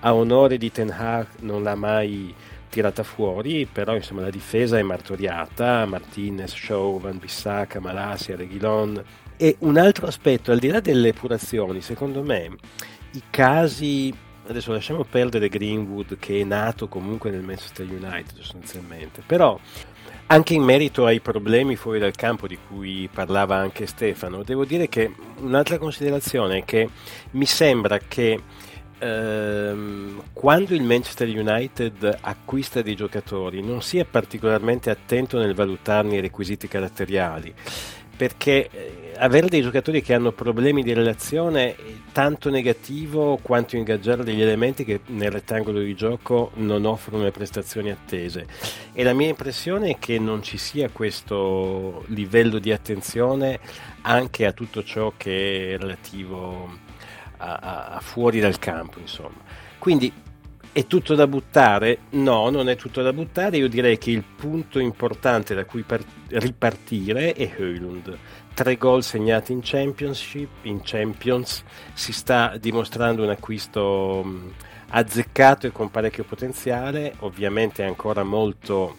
a 0.00 0.14
onore 0.14 0.56
di 0.56 0.70
Ten 0.70 0.90
Hag 0.90 1.26
non 1.40 1.62
l'ha 1.62 1.74
mai 1.74 2.34
tirata 2.68 3.02
fuori, 3.02 3.66
però 3.70 3.94
insomma 3.94 4.22
la 4.22 4.30
difesa 4.30 4.78
è 4.78 4.82
martoriata, 4.82 5.84
Martinez, 5.86 6.54
Shaw, 6.54 7.00
Van 7.00 7.18
Bissaka, 7.18 7.80
Malasia, 7.80 8.36
Reguilon. 8.36 9.02
E 9.36 9.56
un 9.60 9.76
altro 9.76 10.06
aspetto, 10.06 10.52
al 10.52 10.58
di 10.58 10.68
là 10.68 10.80
delle 10.80 11.08
epurazioni, 11.08 11.80
secondo 11.80 12.22
me 12.22 12.50
i 13.12 13.22
casi, 13.30 14.12
adesso 14.46 14.72
lasciamo 14.72 15.04
perdere 15.04 15.48
Greenwood 15.48 16.18
che 16.18 16.40
è 16.40 16.44
nato 16.44 16.88
comunque 16.88 17.30
nel 17.30 17.42
Manchester 17.42 17.86
United 17.86 18.36
sostanzialmente, 18.36 19.22
però 19.24 19.58
anche 20.30 20.54
in 20.54 20.62
merito 20.62 21.06
ai 21.06 21.20
problemi 21.20 21.74
fuori 21.76 21.98
dal 21.98 22.14
campo 22.14 22.46
di 22.46 22.58
cui 22.68 23.08
parlava 23.12 23.56
anche 23.56 23.86
Stefano, 23.86 24.42
devo 24.42 24.64
dire 24.64 24.88
che 24.88 25.10
un'altra 25.38 25.78
considerazione 25.78 26.58
è 26.58 26.64
che 26.64 26.88
mi 27.30 27.46
sembra 27.46 27.98
che 27.98 28.38
ehm, 28.98 30.22
quando 30.32 30.74
il 30.74 30.82
Manchester 30.82 31.28
United 31.28 32.18
acquista 32.20 32.82
dei 32.82 32.94
giocatori 32.94 33.62
non 33.62 33.82
sia 33.82 34.04
particolarmente 34.04 34.90
attento 34.90 35.38
nel 35.38 35.54
valutarne 35.54 36.16
i 36.16 36.20
requisiti 36.20 36.68
caratteriali 36.68 37.54
perché 38.18 38.68
eh, 38.68 39.12
avere 39.16 39.46
dei 39.46 39.62
giocatori 39.62 40.02
che 40.02 40.12
hanno 40.12 40.32
problemi 40.32 40.82
di 40.82 40.92
relazione 40.92 41.76
è 41.76 41.84
tanto 42.10 42.50
negativo 42.50 43.38
quanto 43.40 43.76
ingaggiare 43.76 44.24
degli 44.24 44.42
elementi 44.42 44.84
che 44.84 45.00
nel 45.06 45.30
rettangolo 45.30 45.78
di 45.78 45.94
gioco 45.94 46.50
non 46.54 46.84
offrono 46.84 47.22
le 47.22 47.30
prestazioni 47.30 47.90
attese. 47.90 48.46
E 48.92 49.04
la 49.04 49.12
mia 49.12 49.28
impressione 49.28 49.90
è 49.90 49.98
che 50.00 50.18
non 50.18 50.42
ci 50.42 50.58
sia 50.58 50.90
questo 50.90 52.04
livello 52.08 52.58
di 52.58 52.72
attenzione 52.72 53.60
anche 54.02 54.46
a 54.46 54.52
tutto 54.52 54.82
ciò 54.82 55.12
che 55.16 55.74
è 55.74 55.78
relativo 55.78 56.86
a, 57.38 57.86
a 57.86 58.00
fuori 58.00 58.40
dal 58.40 58.58
campo, 58.58 58.98
insomma. 58.98 59.40
Quindi 59.78 60.12
è 60.70 60.86
tutto 60.86 61.14
da 61.14 61.26
buttare? 61.26 61.98
No, 62.10 62.50
non 62.50 62.68
è 62.68 62.76
tutto 62.76 63.02
da 63.02 63.12
buttare. 63.12 63.56
Io 63.56 63.68
direi 63.68 63.98
che 63.98 64.10
il 64.10 64.22
punto 64.22 64.78
importante 64.78 65.54
da 65.54 65.64
cui 65.64 65.82
par- 65.82 66.04
ripartire 66.28 67.32
è 67.32 67.52
Höhlund. 67.56 68.16
Tre 68.54 68.76
gol 68.76 69.02
segnati 69.02 69.52
in 69.52 69.60
Championship, 69.62 70.64
in 70.64 70.80
Champions, 70.82 71.64
si 71.94 72.12
sta 72.12 72.56
dimostrando 72.58 73.22
un 73.22 73.30
acquisto 73.30 74.24
azzeccato 74.90 75.66
e 75.66 75.72
con 75.72 75.90
parecchio 75.90 76.24
potenziale. 76.24 77.14
Ovviamente 77.20 77.82
è 77.82 77.86
ancora 77.86 78.22
molto 78.22 78.96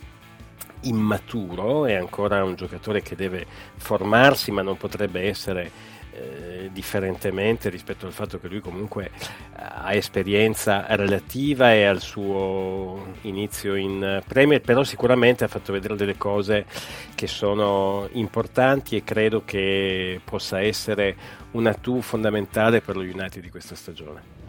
immaturo, 0.81 1.85
è 1.85 1.93
ancora 1.93 2.43
un 2.43 2.55
giocatore 2.55 3.01
che 3.01 3.15
deve 3.15 3.45
formarsi, 3.77 4.51
ma 4.51 4.61
non 4.61 4.77
potrebbe 4.77 5.21
essere 5.27 5.97
eh, 6.11 6.69
differentemente 6.71 7.69
rispetto 7.69 8.05
al 8.05 8.11
fatto 8.11 8.39
che 8.39 8.47
lui 8.47 8.59
comunque 8.59 9.05
eh, 9.05 9.11
ha 9.55 9.93
esperienza 9.93 10.85
relativa 10.95 11.73
e 11.73 11.85
al 11.85 12.01
suo 12.01 13.13
inizio 13.21 13.75
in 13.75 14.21
Premier, 14.27 14.61
però 14.61 14.83
sicuramente 14.83 15.43
ha 15.43 15.47
fatto 15.47 15.71
vedere 15.71 15.95
delle 15.95 16.17
cose 16.17 16.65
che 17.15 17.27
sono 17.27 18.07
importanti 18.13 18.95
e 18.95 19.03
credo 19.03 19.43
che 19.45 20.19
possa 20.23 20.61
essere 20.61 21.15
una 21.51 21.73
tu 21.73 22.01
fondamentale 22.01 22.81
per 22.81 22.95
lo 22.95 23.01
United 23.01 23.41
di 23.41 23.49
questa 23.49 23.75
stagione. 23.75 24.48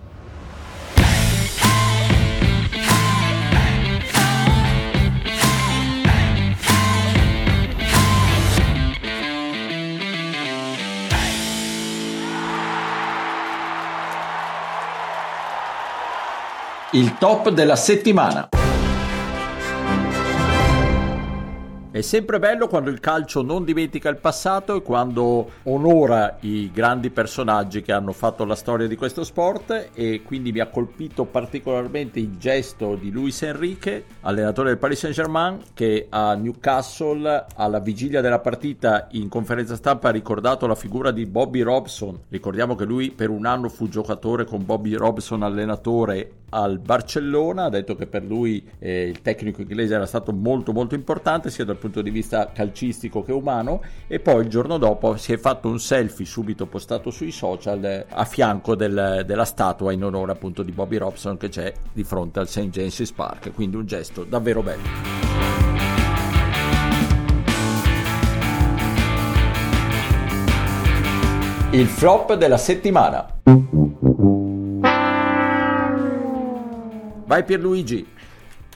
Il 16.93 17.19
top 17.19 17.51
della 17.51 17.77
settimana. 17.77 18.49
È 21.93 22.01
sempre 22.03 22.39
bello 22.39 22.67
quando 22.67 22.89
il 22.91 22.99
calcio 22.99 23.43
non 23.43 23.65
dimentica 23.65 24.09
il 24.09 24.17
passato 24.17 24.77
e 24.77 24.83
quando 24.83 25.51
onora 25.65 26.39
i 26.41 26.71
grandi 26.73 27.11
personaggi 27.11 27.83
che 27.83 27.93
hanno 27.93 28.13
fatto 28.13 28.45
la 28.45 28.55
storia 28.55 28.87
di 28.87 28.97
questo 28.97 29.23
sport 29.23 29.91
e 29.93 30.23
quindi 30.23 30.51
mi 30.51 30.61
ha 30.61 30.69
colpito 30.69 31.25
particolarmente 31.25 32.19
il 32.19 32.39
gesto 32.39 32.95
di 32.95 33.11
Luis 33.11 33.43
Enrique, 33.43 34.05
allenatore 34.21 34.69
del 34.69 34.79
Paris 34.79 35.01
Saint-Germain, 35.01 35.59
che 35.75 36.07
a 36.09 36.35
Newcastle 36.35 37.47
alla 37.57 37.81
vigilia 37.81 38.21
della 38.21 38.39
partita 38.39 39.09
in 39.11 39.29
conferenza 39.29 39.77
stampa 39.77 40.09
ha 40.09 40.13
ricordato 40.13 40.69
la 40.69 40.77
figura 40.77 41.11
di 41.11 41.27
Bobby 41.27 41.61
Robson. 41.61 42.19
Ricordiamo 42.29 42.77
che 42.77 42.85
lui 42.85 43.11
per 43.11 43.31
un 43.31 43.47
anno 43.47 43.69
fu 43.69 43.89
giocatore 43.89 44.45
con 44.45 44.65
Bobby 44.65 44.95
Robson 44.95 45.43
allenatore 45.43 46.40
al 46.51 46.79
Barcellona, 46.79 47.65
ha 47.65 47.69
detto 47.69 47.95
che 47.95 48.07
per 48.07 48.23
lui 48.23 48.67
eh, 48.79 49.09
il 49.09 49.23
tecnico 49.23 49.63
inglese 49.63 49.95
era 49.95 50.07
stato 50.07 50.33
molto 50.33 50.73
molto 50.73 50.95
importante 50.95 51.51
sia 51.51 51.65
dal 51.65 51.77
punto 51.77 52.03
di 52.03 52.11
vista 52.11 52.51
calcistico 52.53 53.23
che 53.23 53.33
umano 53.33 53.83
e 54.07 54.21
poi 54.21 54.43
il 54.43 54.49
giorno 54.49 54.79
dopo 54.79 55.17
si 55.17 55.33
è 55.33 55.37
fatto 55.37 55.69
un 55.69 55.79
selfie 55.79 56.27
subito 56.27 56.67
postato 56.67 57.11
sui 57.11 57.31
social 57.31 57.85
eh, 57.85 58.07
a 58.09 58.25
fianco 58.25 58.75
del, 58.75 59.25
della 59.27 59.45
statua 59.45 59.93
in 59.93 60.05
onore 60.05 60.33
appunto 60.33 60.63
di 60.63 60.73
Bobby 60.73 60.97
Robson 60.97 61.37
che 61.37 61.49
c'è 61.49 61.73
di 61.93 62.05
fronte 62.05 62.39
al 62.39 62.49
St. 62.49 62.69
James's 62.69 63.13
Park, 63.13 63.53
quindi 63.55 63.77
un 63.77 63.87
gesto 63.87 64.25
davvero 64.25 64.63
bello. 64.63 65.29
Il 71.73 71.87
flop 71.87 72.35
della 72.35 72.59
settimana. 72.59 74.40
Vai 77.31 77.45
Pierluigi. 77.45 78.05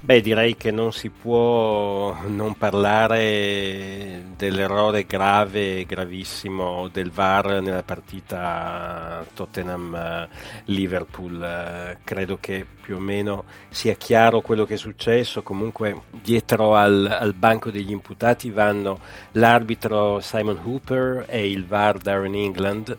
Beh, 0.01 0.21
direi 0.21 0.57
che 0.57 0.71
non 0.71 0.93
si 0.93 1.11
può 1.11 2.17
non 2.29 2.57
parlare 2.57 4.27
dell'errore 4.37 5.07
grave 5.07 5.85
gravissimo 5.85 6.87
del 6.87 7.11
VAR 7.11 7.61
nella 7.61 7.83
partita 7.83 9.27
Tottenham-Liverpool. 9.35 11.97
Credo 12.05 12.39
che 12.41 12.65
più 12.81 12.95
o 12.95 13.01
meno 13.01 13.43
sia 13.71 13.95
chiaro 13.95 14.41
quello 14.41 14.65
che 14.65 14.75
è 14.75 14.77
successo. 14.77 15.43
Comunque, 15.43 16.03
dietro 16.11 16.77
al, 16.77 17.09
al 17.11 17.35
banco 17.35 17.73
degli 17.73 17.91
imputati 17.91 18.51
vanno 18.51 19.01
l'arbitro 19.33 20.21
Simon 20.21 20.61
Hooper 20.63 21.25
e 21.27 21.51
il 21.51 21.67
VAR 21.67 21.99
Darren 21.99 22.37
England 22.37 22.97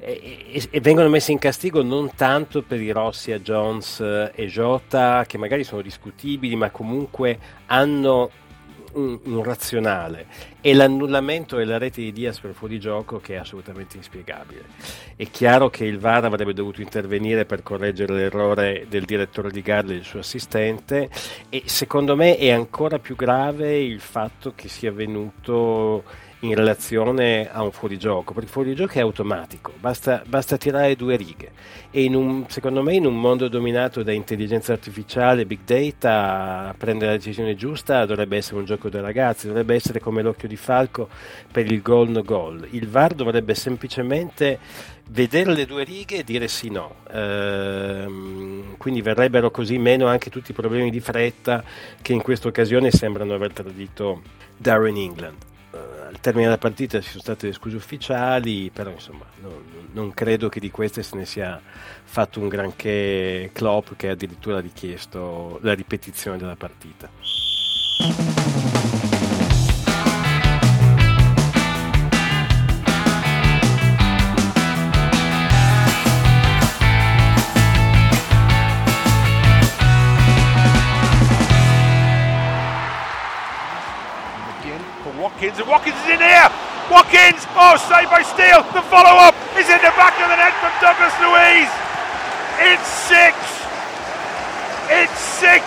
e, 0.00 0.68
e, 0.70 0.80
vengono 0.80 1.08
messi 1.08 1.32
in 1.32 1.38
castigo 1.38 1.82
non 1.82 2.12
tanto 2.14 2.62
per 2.62 2.80
i 2.80 2.90
rossi 2.90 3.32
a 3.32 3.40
Jones 3.40 4.00
eh, 4.00 4.30
e 4.34 4.46
Jota 4.46 5.24
che 5.26 5.38
magari 5.38 5.64
sono 5.64 5.82
discutibili 5.82 6.54
ma 6.56 6.70
comunque 6.70 7.38
hanno 7.66 8.30
un, 8.92 9.18
un, 9.22 9.42
razionale 9.42 10.26
e 10.60 10.72
l'annullamento 10.72 11.56
della 11.56 11.78
rete 11.78 12.00
di 12.00 12.12
Diaz 12.12 12.38
per 12.38 12.52
fuorigioco 12.52 13.18
che 13.20 13.34
è 13.34 13.38
assolutamente 13.38 13.96
inspiegabile. 13.96 14.64
È 15.14 15.28
chiaro 15.30 15.68
che 15.68 15.84
il 15.84 15.98
VAR 15.98 16.24
avrebbe 16.24 16.54
dovuto 16.54 16.80
intervenire 16.80 17.44
per 17.44 17.62
correggere 17.62 18.14
l'errore 18.14 18.86
del 18.88 19.04
direttore 19.04 19.50
di 19.50 19.62
gara 19.62 19.86
e 19.86 19.92
del 19.92 20.04
suo 20.04 20.20
assistente 20.20 21.10
e 21.48 21.62
secondo 21.66 22.16
me 22.16 22.36
è 22.36 22.50
ancora 22.50 22.98
più 22.98 23.14
grave 23.14 23.78
il 23.78 24.00
fatto 24.00 24.52
che 24.54 24.68
sia 24.68 24.92
venuto 24.92 26.04
in 26.40 26.54
relazione 26.54 27.50
a 27.50 27.62
un 27.62 27.72
fuorigioco, 27.72 28.32
perché 28.32 28.46
il 28.46 28.52
fuorigioco 28.52 28.92
è 28.92 29.00
automatico, 29.00 29.72
basta, 29.78 30.22
basta 30.26 30.56
tirare 30.56 30.94
due 30.94 31.16
righe 31.16 31.50
e 31.90 32.06
un, 32.14 32.44
secondo 32.48 32.82
me 32.82 32.94
in 32.94 33.06
un 33.06 33.18
mondo 33.18 33.48
dominato 33.48 34.02
da 34.02 34.12
intelligenza 34.12 34.72
artificiale, 34.72 35.46
big 35.46 35.60
data, 35.64 36.74
prendere 36.76 37.12
la 37.12 37.16
decisione 37.16 37.56
giusta 37.56 38.04
dovrebbe 38.04 38.36
essere 38.36 38.58
un 38.58 38.66
gioco 38.66 38.88
dei 38.88 39.00
ragazzi, 39.00 39.46
dovrebbe 39.46 39.74
essere 39.74 39.98
come 39.98 40.22
l'occhio 40.22 40.48
di 40.48 40.56
falco 40.56 41.08
per 41.50 41.70
il 41.70 41.82
gol 41.82 42.10
no 42.10 42.22
gol. 42.22 42.66
Il 42.70 42.88
VAR 42.88 43.14
dovrebbe 43.14 43.54
semplicemente 43.54 44.58
vedere 45.10 45.54
le 45.54 45.64
due 45.64 45.84
righe 45.84 46.18
e 46.18 46.24
dire 46.24 46.46
sì 46.46 46.70
no. 46.70 46.96
Ehm, 47.10 48.76
quindi 48.76 49.00
verrebbero 49.00 49.50
così 49.50 49.78
meno 49.78 50.06
anche 50.06 50.30
tutti 50.30 50.50
i 50.50 50.54
problemi 50.54 50.90
di 50.90 51.00
fretta 51.00 51.64
che 52.02 52.12
in 52.12 52.22
questa 52.22 52.48
occasione 52.48 52.90
sembrano 52.90 53.34
aver 53.34 53.52
tradito 53.52 54.22
Darren 54.56 54.96
England 54.96 55.56
al 56.08 56.20
termine 56.20 56.46
della 56.46 56.58
partita 56.58 57.00
ci 57.00 57.10
sono 57.10 57.22
state 57.22 57.48
le 57.48 57.52
scuse 57.52 57.76
ufficiali, 57.76 58.70
però 58.70 58.90
insomma 58.90 59.26
non, 59.42 59.62
non, 59.92 60.14
credo 60.14 60.48
che 60.48 60.58
di 60.58 60.70
queste 60.70 61.02
se 61.02 61.16
ne 61.16 61.26
sia 61.26 61.60
fatto 62.04 62.40
un 62.40 62.48
granché 62.48 63.50
Klopp 63.52 63.90
che 63.96 64.08
ha 64.08 64.12
addirittura 64.12 64.58
richiesto 64.58 65.58
la 65.62 65.74
ripetizione 65.74 66.38
della 66.38 66.56
partita. 66.56 67.10
Oh, 87.58 87.74
saved 87.90 88.10
by 88.10 88.22
Steele. 88.22 88.62
The 88.70 88.86
follow 88.86 89.18
up 89.18 89.34
is 89.58 89.66
in 89.66 89.82
the 89.82 89.92
back 89.98 90.14
of 90.22 90.30
the 90.30 90.38
net 90.38 90.54
from 90.62 90.70
Douglas 90.78 91.14
Louise. 91.18 91.72
It's 92.62 92.86
six. 93.10 93.34
It's 94.88 95.18
six. 95.18 95.66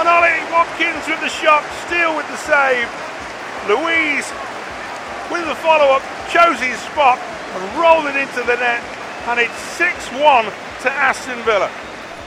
And 0.00 0.08
Ollie 0.08 0.40
Watkins 0.48 1.04
with 1.04 1.20
the 1.20 1.28
shot, 1.28 1.60
Steele 1.84 2.16
with 2.16 2.26
the 2.32 2.40
save. 2.40 2.88
Louise 3.68 4.24
with 5.28 5.44
the 5.44 5.58
follow 5.60 5.92
up 5.92 6.02
chose 6.32 6.58
his 6.58 6.80
spot 6.88 7.20
and 7.20 7.62
rolled 7.76 8.06
it 8.08 8.16
into 8.16 8.40
the 8.48 8.56
net. 8.56 8.80
And 9.28 9.38
it's 9.38 9.60
6 9.76 9.92
1 10.16 10.44
to 10.82 10.88
Aston 10.90 11.36
Villa. 11.44 11.70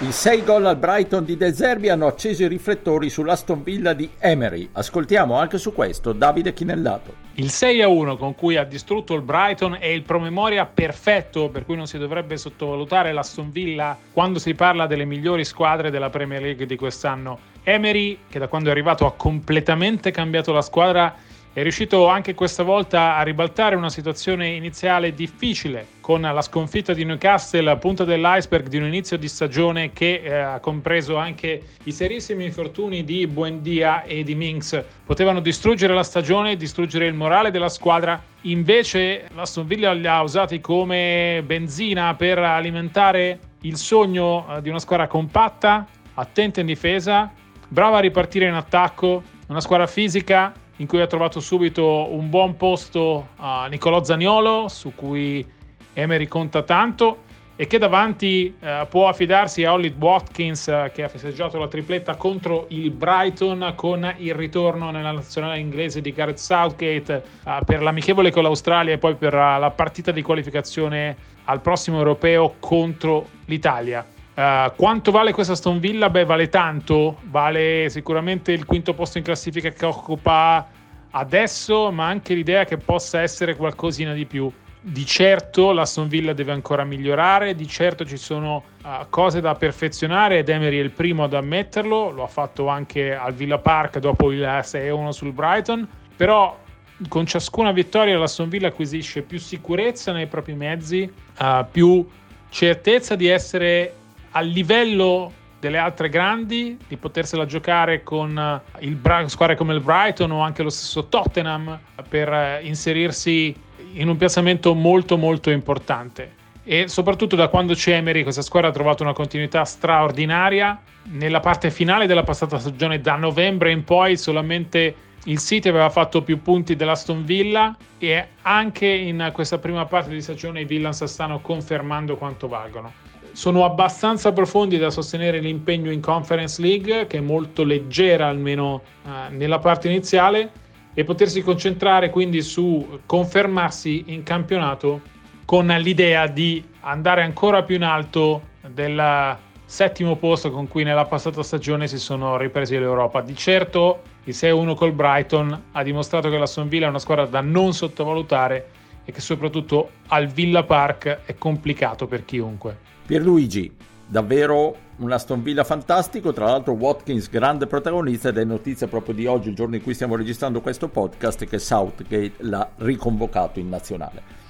I 0.03 0.11
sei 0.11 0.43
gol 0.43 0.65
al 0.65 0.75
Brighton 0.75 1.23
di 1.23 1.37
De 1.37 1.53
Zerbi 1.53 1.87
hanno 1.87 2.07
acceso 2.07 2.43
i 2.43 2.49
riflettori 2.49 3.09
sull'Aston 3.09 3.63
Villa 3.63 3.93
di 3.93 4.09
Emery. 4.19 4.67
Ascoltiamo 4.73 5.37
anche 5.37 5.57
su 5.57 5.71
questo 5.71 6.11
Davide 6.11 6.51
Chinellato. 6.51 7.13
Il 7.35 7.45
6-1 7.45 8.17
con 8.17 8.35
cui 8.35 8.57
ha 8.57 8.65
distrutto 8.65 9.13
il 9.13 9.21
Brighton 9.21 9.77
è 9.79 9.85
il 9.85 10.01
promemoria 10.01 10.65
perfetto 10.65 11.47
per 11.47 11.63
cui 11.63 11.77
non 11.77 11.87
si 11.87 11.97
dovrebbe 11.97 12.35
sottovalutare 12.35 13.13
l'Aston 13.13 13.49
Villa 13.51 13.97
quando 14.11 14.39
si 14.39 14.53
parla 14.55 14.87
delle 14.87 15.05
migliori 15.05 15.45
squadre 15.45 15.89
della 15.89 16.09
Premier 16.09 16.41
League 16.41 16.65
di 16.65 16.75
quest'anno. 16.75 17.39
Emery, 17.63 18.19
che 18.27 18.39
da 18.39 18.49
quando 18.49 18.67
è 18.67 18.71
arrivato 18.73 19.05
ha 19.05 19.13
completamente 19.13 20.11
cambiato 20.11 20.51
la 20.51 20.61
squadra, 20.61 21.15
è 21.53 21.61
riuscito 21.61 22.07
anche 22.07 22.33
questa 22.33 22.63
volta 22.63 23.15
a 23.15 23.21
ribaltare 23.21 23.75
una 23.75 23.91
situazione 23.91 24.47
iniziale 24.47 25.13
difficile 25.13 25.85
con 26.01 26.21
la 26.21 26.41
sconfitta 26.41 26.93
di 26.93 27.05
Newcastle 27.05 27.77
punta 27.77 28.03
dell'iceberg 28.03 28.67
di 28.67 28.77
un 28.77 28.85
inizio 28.85 29.17
di 29.17 29.27
stagione 29.27 29.93
che 29.93 30.21
eh, 30.23 30.33
ha 30.33 30.59
compreso 30.59 31.15
anche 31.15 31.61
i 31.83 31.91
serissimi 31.91 32.43
infortuni 32.43 33.03
di 33.03 33.27
Buendia 33.27 34.01
e 34.01 34.23
di 34.23 34.33
Minx. 34.33 34.83
Potevano 35.05 35.41
distruggere 35.41 35.93
la 35.93 36.01
stagione, 36.01 36.55
distruggere 36.55 37.05
il 37.05 37.13
morale 37.13 37.51
della 37.51 37.69
squadra. 37.69 38.19
Invece 38.41 39.27
l'Aston 39.35 39.67
Villa 39.67 39.93
li 39.93 40.07
ha 40.07 40.23
usati 40.23 40.59
come 40.59 41.43
benzina 41.45 42.15
per 42.15 42.39
alimentare 42.39 43.39
il 43.61 43.77
sogno 43.77 44.47
eh, 44.57 44.61
di 44.63 44.69
una 44.69 44.79
squadra 44.79 45.05
compatta, 45.05 45.85
attenta 46.15 46.61
in 46.61 46.65
difesa, 46.65 47.31
brava 47.67 47.97
a 47.97 48.01
ripartire 48.01 48.47
in 48.47 48.55
attacco, 48.55 49.21
una 49.45 49.61
squadra 49.61 49.85
fisica 49.85 50.51
in 50.83 50.89
cui 50.89 50.99
ha 50.99 51.07
trovato 51.07 51.39
subito 51.39 52.13
un 52.13 52.29
buon 52.29 52.57
posto 52.57 53.29
a 53.37 53.67
Nicolò 53.67 54.03
Zaniolo, 54.03 54.67
su 54.67 54.93
cui 54.93 55.45
Emery 55.93 56.27
conta 56.27 56.61
tanto, 56.63 57.19
e 57.55 57.67
che 57.67 57.77
davanti 57.77 58.53
eh, 58.59 58.85
può 58.89 59.07
affidarsi 59.07 59.63
a 59.63 59.71
Ollie 59.71 59.93
Watkins 59.97 60.67
eh, 60.67 60.91
che 60.93 61.03
ha 61.03 61.07
festeggiato 61.07 61.57
la 61.57 61.69
tripletta 61.69 62.15
contro 62.15 62.65
il 62.69 62.91
Brighton 62.91 63.73
con 63.75 64.13
il 64.17 64.33
ritorno 64.33 64.91
nella 64.91 65.11
nazionale 65.11 65.59
inglese 65.59 66.01
di 66.01 66.11
Gareth 66.11 66.39
Southgate 66.39 67.23
eh, 67.45 67.59
per 67.65 67.81
l'amichevole 67.81 68.31
con 68.31 68.43
l'Australia 68.43 68.93
e 68.93 68.97
poi 68.97 69.15
per 69.15 69.33
uh, 69.33 69.59
la 69.59 69.71
partita 69.73 70.11
di 70.11 70.21
qualificazione 70.21 71.15
al 71.45 71.61
prossimo 71.61 71.97
europeo 71.97 72.55
contro 72.59 73.27
l'Italia. 73.45 74.05
Uh, 74.35 74.73
quanto 74.75 75.11
vale 75.11 75.31
questa 75.31 75.55
Stone 75.55 75.79
Villa? 75.79 76.09
Beh, 76.09 76.25
vale 76.25 76.49
tanto, 76.49 77.19
vale 77.25 77.87
sicuramente 77.89 78.51
il 78.51 78.65
quinto 78.65 78.93
posto 78.95 79.19
in 79.19 79.23
classifica 79.23 79.69
che 79.69 79.85
occupa 79.85 80.67
adesso, 81.11 81.91
ma 81.91 82.07
anche 82.07 82.33
l'idea 82.33 82.65
che 82.65 82.77
possa 82.77 83.21
essere 83.21 83.55
qualcosina 83.55 84.13
di 84.13 84.25
più. 84.25 84.51
Di 84.85 85.05
certo 85.05 85.71
la 85.71 85.85
Stone 85.85 86.09
Villa 86.09 86.33
deve 86.33 86.51
ancora 86.51 86.83
migliorare, 86.83 87.55
di 87.55 87.67
certo 87.67 88.05
ci 88.05 88.17
sono 88.17 88.63
uh, 88.83 88.89
cose 89.09 89.39
da 89.39 89.53
perfezionare 89.55 90.39
ed 90.39 90.49
Emery 90.49 90.77
è 90.77 90.81
il 90.81 90.91
primo 90.91 91.23
ad 91.23 91.33
ammetterlo, 91.33 92.09
lo 92.09 92.23
ha 92.23 92.27
fatto 92.27 92.67
anche 92.67 93.15
al 93.15 93.33
Villa 93.33 93.59
Park 93.59 93.99
dopo 93.99 94.31
il 94.31 94.41
6-1 94.41 95.09
sul 95.09 95.31
Brighton, 95.31 95.87
però 96.17 96.59
con 97.07 97.25
ciascuna 97.25 97.71
vittoria 97.71 98.17
la 98.17 98.27
Stone 98.27 98.49
Villa 98.49 98.69
acquisisce 98.69 99.21
più 99.21 99.39
sicurezza 99.39 100.11
nei 100.11 100.27
propri 100.27 100.53
mezzi, 100.53 101.09
uh, 101.39 101.65
più 101.71 102.05
certezza 102.49 103.15
di 103.15 103.27
essere 103.27 103.93
a 104.33 104.41
livello 104.41 105.31
delle 105.59 105.77
altre 105.77 106.09
grandi, 106.09 106.77
di 106.87 106.97
potersela 106.97 107.45
giocare 107.45 108.03
con 108.03 108.37
eh, 108.37 108.85
il 108.85 108.95
Bra- 108.95 109.27
squadre 109.29 109.55
come 109.55 109.73
il 109.73 109.79
Brighton 109.79 110.31
o 110.31 110.41
anche 110.41 110.61
lo 110.61 110.69
stesso 110.69 111.07
Tottenham 111.07 111.79
per 112.07 112.31
eh, 112.31 112.59
inserirsi 112.63 113.55
in 113.93 114.09
un 114.09 114.17
piazzamento 114.17 114.73
molto 114.73 115.17
molto 115.17 115.49
importante. 115.51 116.41
E 116.65 116.87
soprattutto 116.89 117.37
da 117.37 117.47
quando 117.47 117.73
c'è 117.73 117.95
Emery 117.95 118.23
questa 118.23 118.41
squadra 118.41 118.69
ha 118.69 118.73
trovato 118.73 119.03
una 119.03 119.13
continuità 119.13 119.63
straordinaria. 119.63 120.81
Nella 121.03 121.39
parte 121.39 121.71
finale 121.71 122.07
della 122.07 122.23
passata 122.23 122.59
stagione, 122.59 122.99
da 122.99 123.15
novembre 123.15 123.71
in 123.71 123.83
poi, 123.85 124.17
solamente 124.17 124.95
il 125.25 125.39
City 125.39 125.69
aveva 125.69 125.89
fatto 125.89 126.23
più 126.23 126.41
punti 126.41 126.75
dell'Aston 126.75 127.23
Villa 127.23 127.75
e 127.97 128.27
anche 128.41 128.87
in 128.87 129.29
questa 129.33 129.57
prima 129.57 129.85
parte 129.85 130.09
di 130.09 130.21
stagione 130.21 130.61
i 130.61 130.65
Villans 130.65 131.03
stanno 131.05 131.39
confermando 131.39 132.17
quanto 132.17 132.49
valgono 132.49 133.02
sono 133.33 133.65
abbastanza 133.65 134.31
profondi 134.31 134.77
da 134.77 134.89
sostenere 134.89 135.39
l'impegno 135.39 135.91
in 135.91 135.99
Conference 135.99 136.61
League, 136.61 137.07
che 137.07 137.17
è 137.17 137.21
molto 137.21 137.63
leggera 137.63 138.27
almeno 138.27 138.81
uh, 139.03 139.09
nella 139.35 139.59
parte 139.59 139.89
iniziale, 139.89 140.51
e 140.93 141.03
potersi 141.03 141.41
concentrare 141.41 142.09
quindi 142.09 142.41
su 142.41 142.99
confermarsi 143.05 144.05
in 144.07 144.23
campionato 144.23 145.01
con 145.45 145.65
l'idea 145.67 146.27
di 146.27 146.63
andare 146.81 147.23
ancora 147.23 147.63
più 147.63 147.75
in 147.75 147.83
alto 147.83 148.41
del 148.67 149.37
settimo 149.65 150.15
posto 150.17 150.51
con 150.51 150.67
cui 150.67 150.83
nella 150.83 151.05
passata 151.05 151.41
stagione 151.41 151.87
si 151.87 151.97
sono 151.97 152.37
ripresi 152.37 152.77
l'Europa. 152.77 153.21
Di 153.21 153.35
certo 153.35 154.01
il 154.25 154.35
6-1 154.35 154.75
col 154.75 154.91
Brighton 154.91 155.63
ha 155.71 155.83
dimostrato 155.83 156.29
che 156.29 156.37
la 156.37 156.45
Sonville 156.45 156.85
è 156.85 156.89
una 156.89 156.99
squadra 156.99 157.25
da 157.25 157.41
non 157.41 157.73
sottovalutare 157.73 158.69
e 159.03 159.11
che 159.11 159.19
soprattutto 159.19 159.89
al 160.07 160.27
Villa 160.27 160.63
Park 160.63 161.21
è 161.25 161.35
complicato 161.35 162.05
per 162.05 162.23
chiunque. 162.23 162.91
Pierluigi, 163.05 163.71
davvero 164.07 164.77
un 164.97 165.11
Aston 165.11 165.43
Villa 165.43 165.63
fantastico, 165.63 166.31
tra 166.33 166.45
l'altro 166.45 166.73
Watkins 166.73 167.29
grande 167.29 167.67
protagonista 167.67 168.29
ed 168.29 168.37
è 168.37 168.43
notizia 168.43 168.87
proprio 168.87 169.13
di 169.13 169.25
oggi, 169.25 169.49
il 169.49 169.55
giorno 169.55 169.75
in 169.75 169.83
cui 169.83 169.93
stiamo 169.93 170.15
registrando 170.15 170.61
questo 170.61 170.87
podcast, 170.87 171.45
che 171.45 171.59
Southgate 171.59 172.33
l'ha 172.37 172.69
riconvocato 172.77 173.59
in 173.59 173.69
nazionale. 173.69 174.41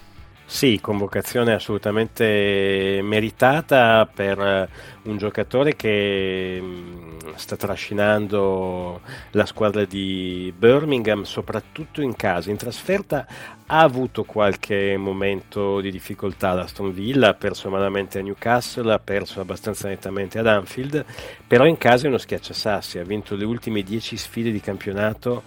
Sì, 0.45 0.79
convocazione 0.81 1.53
assolutamente 1.53 2.99
meritata 3.01 4.07
per 4.13 4.69
un 5.03 5.17
giocatore 5.17 5.75
che 5.75 6.59
mm, 6.61 7.33
sta 7.35 7.55
trascinando 7.55 9.01
la 9.31 9.45
squadra 9.45 9.85
di 9.85 10.53
Birmingham, 10.55 11.23
soprattutto 11.23 12.01
in 12.01 12.15
casa. 12.15 12.49
In 12.49 12.57
trasferta 12.57 13.25
ha 13.65 13.79
avuto 13.79 14.23
qualche 14.23 14.97
momento 14.97 15.81
di 15.81 15.91
difficoltà 15.91 16.53
l'Aston 16.53 16.93
Villa, 16.93 17.29
ha 17.29 17.33
perso 17.33 17.69
malamente 17.69 18.19
a 18.19 18.21
Newcastle, 18.21 18.93
ha 18.93 18.99
perso 18.99 19.41
abbastanza 19.41 19.87
nettamente 19.87 20.39
ad 20.39 20.47
Anfield, 20.47 21.03
però 21.47 21.65
in 21.65 21.77
casa 21.77 22.05
è 22.05 22.07
uno 22.07 22.17
schiacciasassi, 22.17 22.99
ha 22.99 23.03
vinto 23.03 23.35
le 23.35 23.45
ultime 23.45 23.83
10 23.83 24.17
sfide 24.17 24.51
di 24.51 24.59
campionato 24.59 25.43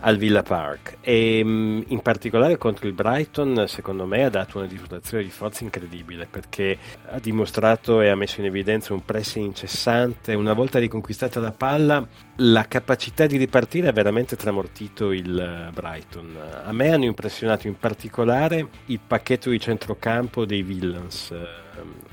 al 0.00 0.16
Villa 0.16 0.42
Park 0.42 0.98
e 1.00 1.42
mm, 1.42 1.82
in 1.86 2.00
particolare 2.00 2.58
contro 2.58 2.86
il 2.86 2.92
Brighton 2.92 3.64
secondo 3.66 4.04
me 4.04 4.24
ha 4.24 4.30
dato 4.30 4.58
una 4.58 4.66
dimostrazione 4.66 5.22
di 5.22 5.30
forza 5.30 5.64
incredibile 5.64 6.26
perché 6.30 6.76
ha 7.10 7.18
dimostrato 7.18 8.00
e 8.00 8.08
ha 8.08 8.16
messo 8.16 8.40
in 8.40 8.46
evidenza 8.46 8.85
un 8.92 9.04
pressing 9.04 9.46
incessante 9.46 10.34
una 10.34 10.52
volta 10.52 10.78
riconquistata 10.78 11.40
la 11.40 11.52
palla 11.52 12.06
la 12.36 12.66
capacità 12.66 13.26
di 13.26 13.36
ripartire 13.36 13.88
ha 13.88 13.92
veramente 13.92 14.36
tramortito 14.36 15.12
il 15.12 15.38
eh, 15.38 15.70
Brighton 15.72 16.36
a 16.64 16.72
me 16.72 16.90
hanno 16.90 17.04
impressionato 17.04 17.66
in 17.66 17.78
particolare 17.78 18.68
il 18.86 19.00
pacchetto 19.04 19.50
di 19.50 19.60
centrocampo 19.60 20.44
dei 20.44 20.62
Villains 20.62 21.30
eh, 21.30 21.46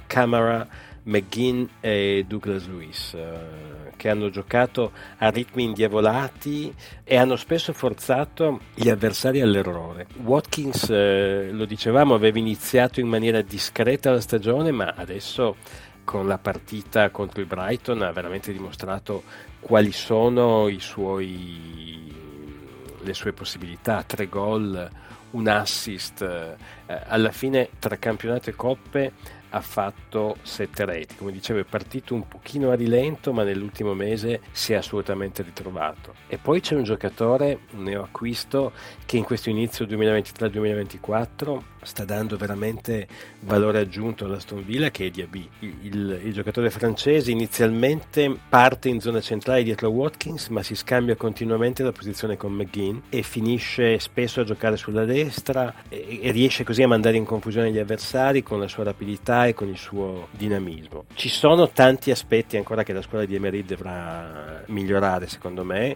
Camera 0.08 0.68
McGinn 1.04 1.66
e 1.82 2.26
Douglas 2.28 2.68
Lewis 2.68 3.14
eh, 3.14 3.84
che 4.04 4.10
hanno 4.10 4.30
giocato 4.30 4.92
a 5.18 5.30
ritmi 5.30 5.64
indiavolati 5.64 6.74
e 7.04 7.16
hanno 7.16 7.36
spesso 7.36 7.74
forzato 7.74 8.60
gli 8.74 8.90
avversari 8.90 9.40
all'errore. 9.40 10.08
Watkins, 10.24 10.90
eh, 10.90 11.50
lo 11.52 11.66
dicevamo, 11.66 12.14
aveva 12.14 12.38
iniziato 12.38 13.00
in 13.00 13.08
maniera 13.08 13.42
discreta 13.42 14.12
la 14.12 14.20
stagione, 14.20 14.72
ma 14.72 14.94
adesso 14.98 15.56
con 16.04 16.28
la 16.28 16.38
partita 16.38 17.10
contro 17.10 17.42
il 17.42 17.48
Brighton 17.48 18.02
ha 18.02 18.12
veramente 18.12 18.52
dimostrato 18.52 19.24
quali 19.60 19.92
sono 19.92 20.70
suoi, 20.80 22.14
le 23.02 23.14
sue 23.14 23.34
possibilità. 23.34 24.04
Tre 24.04 24.28
gol, 24.28 24.90
un 25.32 25.48
assist, 25.48 26.22
eh, 26.22 27.02
alla 27.08 27.32
fine 27.32 27.70
tra 27.80 27.98
campionato 27.98 28.50
e 28.50 28.56
coppe 28.56 29.12
ha 29.56 29.62
fatto 29.62 30.38
sette 30.42 30.84
reti. 30.86 31.16
Come 31.16 31.32
dicevo, 31.32 31.60
è 31.60 31.64
partito 31.64 32.14
un 32.16 32.28
pochino 32.28 32.72
a 32.72 32.76
rilento, 32.76 33.34
ma 33.34 33.44
nell'ultimo 33.44 33.94
mese 33.94 34.42
si 34.52 34.74
è 34.74 34.76
assolutamente 34.76 35.44
ritrovato. 35.44 36.16
E 36.28 36.38
poi 36.38 36.60
c'è 36.60 36.76
un 36.76 36.84
giocatore, 36.84 37.60
un 37.74 37.84
neoacquisto, 37.84 38.72
che 39.06 39.18
in 39.18 39.24
questo 39.24 39.50
inizio 39.50 39.86
2023-2024 39.86 41.72
sta 41.84 42.06
dando 42.06 42.38
veramente 42.38 43.08
valore 43.42 43.80
aggiunto 43.80 44.26
all'Aston 44.26 44.64
Villa 44.66 44.90
che 44.90 45.08
è 45.08 45.10
Diaby. 45.10 45.50
Il, 45.60 45.76
il, 45.82 46.22
il, 46.26 46.34
giocatore 46.34 46.70
francese 46.70 47.32
inizialmente 47.32 48.36
parte 48.50 48.90
in 48.90 49.00
zona 49.00 49.22
centrale 49.22 49.64
dietro 49.64 49.88
a 49.88 49.92
Watkins 49.92 50.48
ma 50.48 50.64
si 50.64 50.76
scambia 50.76 51.16
continuamente 51.16 51.84
la 51.84 51.92
posizione 51.92 52.38
con 52.38 52.54
McGinn 52.54 52.98
e 53.10 53.22
finisce 53.22 54.00
spesso 54.00 54.42
a 54.42 54.44
giocare 54.44 54.78
sulla 54.78 55.06
destra 55.06 55.74
e, 55.90 56.20
e 56.22 56.32
riesce 56.32 56.64
così 56.64 56.82
a 56.84 56.88
mandare 56.88 57.18
in 57.18 57.26
confusione 57.26 57.72
gli 57.72 57.80
avversari 57.80 58.44
con 58.44 58.60
la 58.60 58.68
sua 58.68 58.84
rapidità 58.84 59.43
e 59.46 59.54
con 59.54 59.68
il 59.68 59.78
suo 59.78 60.28
dinamismo. 60.32 61.06
Ci 61.14 61.30
sono 61.30 61.70
tanti 61.70 62.12
aspetti 62.12 62.58
ancora 62.58 62.84
che 62.84 62.94
la 62.94 63.02
scuola 63.02 63.26
di 63.26 63.36
Emery 63.36 63.64
dovrà 63.64 64.64
migliorare 64.68 65.28
secondo 65.28 65.64
me 65.64 65.96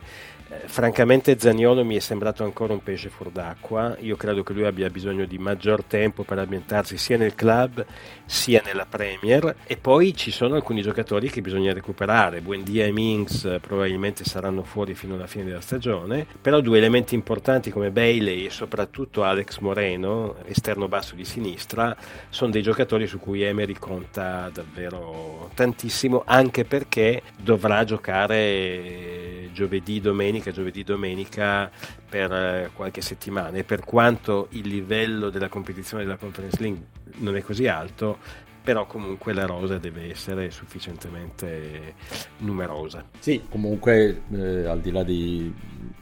eh, 0.50 0.68
francamente 0.68 1.38
Zagnolo 1.38 1.84
mi 1.84 1.98
è 1.98 2.00
sembrato 2.00 2.44
ancora 2.44 2.72
un 2.72 2.82
pesce 2.82 3.10
fuor 3.10 3.32
d'acqua, 3.32 3.98
io 4.00 4.16
credo 4.16 4.44
che 4.44 4.54
lui 4.54 4.66
abbia 4.66 4.90
bisogno 4.90 5.26
di 5.26 5.38
maggior 5.38 5.84
tempo 5.84 6.24
per 6.24 6.40
ambientarsi 6.40 6.98
sia 6.98 7.18
nel 7.18 7.36
club 7.36 7.86
sia 8.26 8.62
nella 8.66 8.86
Premier. 8.86 9.56
E 9.66 9.76
poi 9.76 10.16
ci 10.16 10.32
sono 10.32 10.56
alcuni 10.56 10.82
giocatori 10.82 11.30
che 11.30 11.42
bisogna 11.42 11.74
recuperare, 11.74 12.40
Buendia 12.40 12.86
e 12.86 12.92
Minks 12.92 13.44
eh, 13.44 13.60
probabilmente 13.60 14.24
saranno 14.24 14.64
fuori 14.64 14.94
fino 14.96 15.16
alla 15.16 15.28
fine 15.28 15.44
della 15.44 15.62
stagione, 15.62 16.26
però 16.42 16.62
due 16.62 16.78
elementi 16.78 17.14
importanti 17.14 17.70
come 17.70 17.92
Bailey 17.92 18.46
e 18.46 18.50
soprattutto 18.50 19.24
Alex 19.24 19.60
Moreno, 19.60 20.36
esterno 20.46 20.88
basso 20.88 21.16
di 21.16 21.26
sinistra, 21.26 21.96
sono 22.30 22.52
dei 22.52 22.62
giocatori 22.62 23.06
su 23.06 23.20
cui 23.20 23.42
Emery 23.42 23.74
conta 23.74 24.50
davvero 24.54 25.50
tantissimo 25.54 26.24
anche 26.26 26.64
perché 26.64 27.22
dovrà 27.36 27.84
giocare 27.84 29.50
giovedì, 29.58 30.00
domenica 30.00 30.37
domenica, 30.38 30.52
giovedì, 30.52 30.84
domenica 30.84 31.72
per 32.10 32.32
eh, 32.32 32.70
qualche 32.74 33.02
settimana 33.02 33.58
e 33.58 33.64
per 33.64 33.84
quanto 33.84 34.48
il 34.52 34.68
livello 34.68 35.30
della 35.30 35.50
competizione 35.50 36.04
della 36.04 36.18
Conference 36.18 36.62
League 36.62 36.82
non 37.18 37.36
è 37.36 37.42
così 37.42 37.68
alto, 37.68 38.18
però 38.64 38.86
comunque 38.86 39.34
la 39.34 39.46
rosa 39.46 39.78
deve 39.78 40.10
essere 40.12 40.52
sufficientemente 40.52 41.96
numerosa. 42.40 43.06
Sì, 43.20 43.44
comunque 43.50 44.24
eh, 44.32 44.66
al 44.66 44.82
di 44.82 44.92
là 44.92 45.04
di 45.04 45.54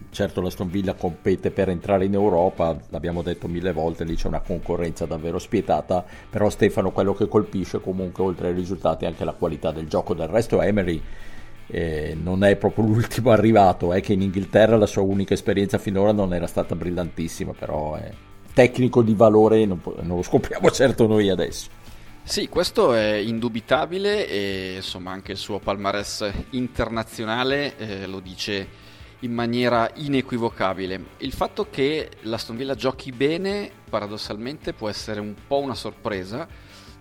certo 0.09 0.39
la 0.39 0.49
Villa 0.65 0.93
compete 0.93 1.51
per 1.51 1.67
entrare 1.67 2.05
in 2.05 2.13
Europa, 2.13 2.77
l'abbiamo 2.89 3.21
detto 3.21 3.49
mille 3.49 3.73
volte, 3.73 4.05
lì 4.05 4.15
c'è 4.15 4.27
una 4.27 4.39
concorrenza 4.39 5.05
davvero 5.05 5.39
spietata, 5.39 6.05
però 6.29 6.49
Stefano 6.49 6.91
quello 6.91 7.13
che 7.13 7.27
colpisce 7.27 7.81
comunque 7.81 8.23
oltre 8.23 8.47
ai 8.47 8.53
risultati 8.53 9.03
è 9.03 9.09
anche 9.09 9.25
la 9.25 9.33
qualità 9.33 9.71
del 9.71 9.87
gioco, 9.87 10.13
del 10.13 10.29
resto 10.29 10.61
Emery 10.61 11.01
eh, 11.67 12.15
non 12.21 12.43
è 12.43 12.55
proprio 12.55 12.85
l'ultimo 12.87 13.31
arrivato, 13.31 13.93
è 13.93 14.01
che 14.01 14.13
in 14.13 14.21
Inghilterra 14.21 14.77
la 14.77 14.85
sua 14.85 15.01
unica 15.01 15.33
esperienza 15.33 15.77
finora 15.77 16.11
non 16.11 16.33
era 16.33 16.47
stata 16.47 16.75
brillantissima, 16.75 17.53
però 17.53 17.95
è 17.95 18.11
tecnico 18.53 19.01
di 19.01 19.13
valore 19.13 19.65
non, 19.65 19.81
non 20.01 20.15
lo 20.15 20.21
scopriamo 20.21 20.69
certo 20.71 21.07
noi 21.07 21.29
adesso. 21.29 21.83
Sì, 22.23 22.49
questo 22.49 22.93
è 22.93 23.13
indubitabile 23.13 24.27
e 24.27 24.73
insomma 24.77 25.11
anche 25.11 25.33
il 25.33 25.37
suo 25.37 25.59
palmarès 25.59 26.31
internazionale 26.51 27.77
eh, 27.77 28.07
lo 28.07 28.19
dice 28.19 28.67
in 29.19 29.31
maniera 29.31 29.91
inequivocabile. 29.93 31.03
Il 31.17 31.33
fatto 31.33 31.67
che 31.69 32.09
l'Aston 32.21 32.57
Villa 32.57 32.73
giochi 32.73 33.11
bene 33.11 33.69
paradossalmente 33.87 34.73
può 34.73 34.89
essere 34.89 35.19
un 35.19 35.35
po' 35.47 35.59
una 35.59 35.75
sorpresa 35.75 36.47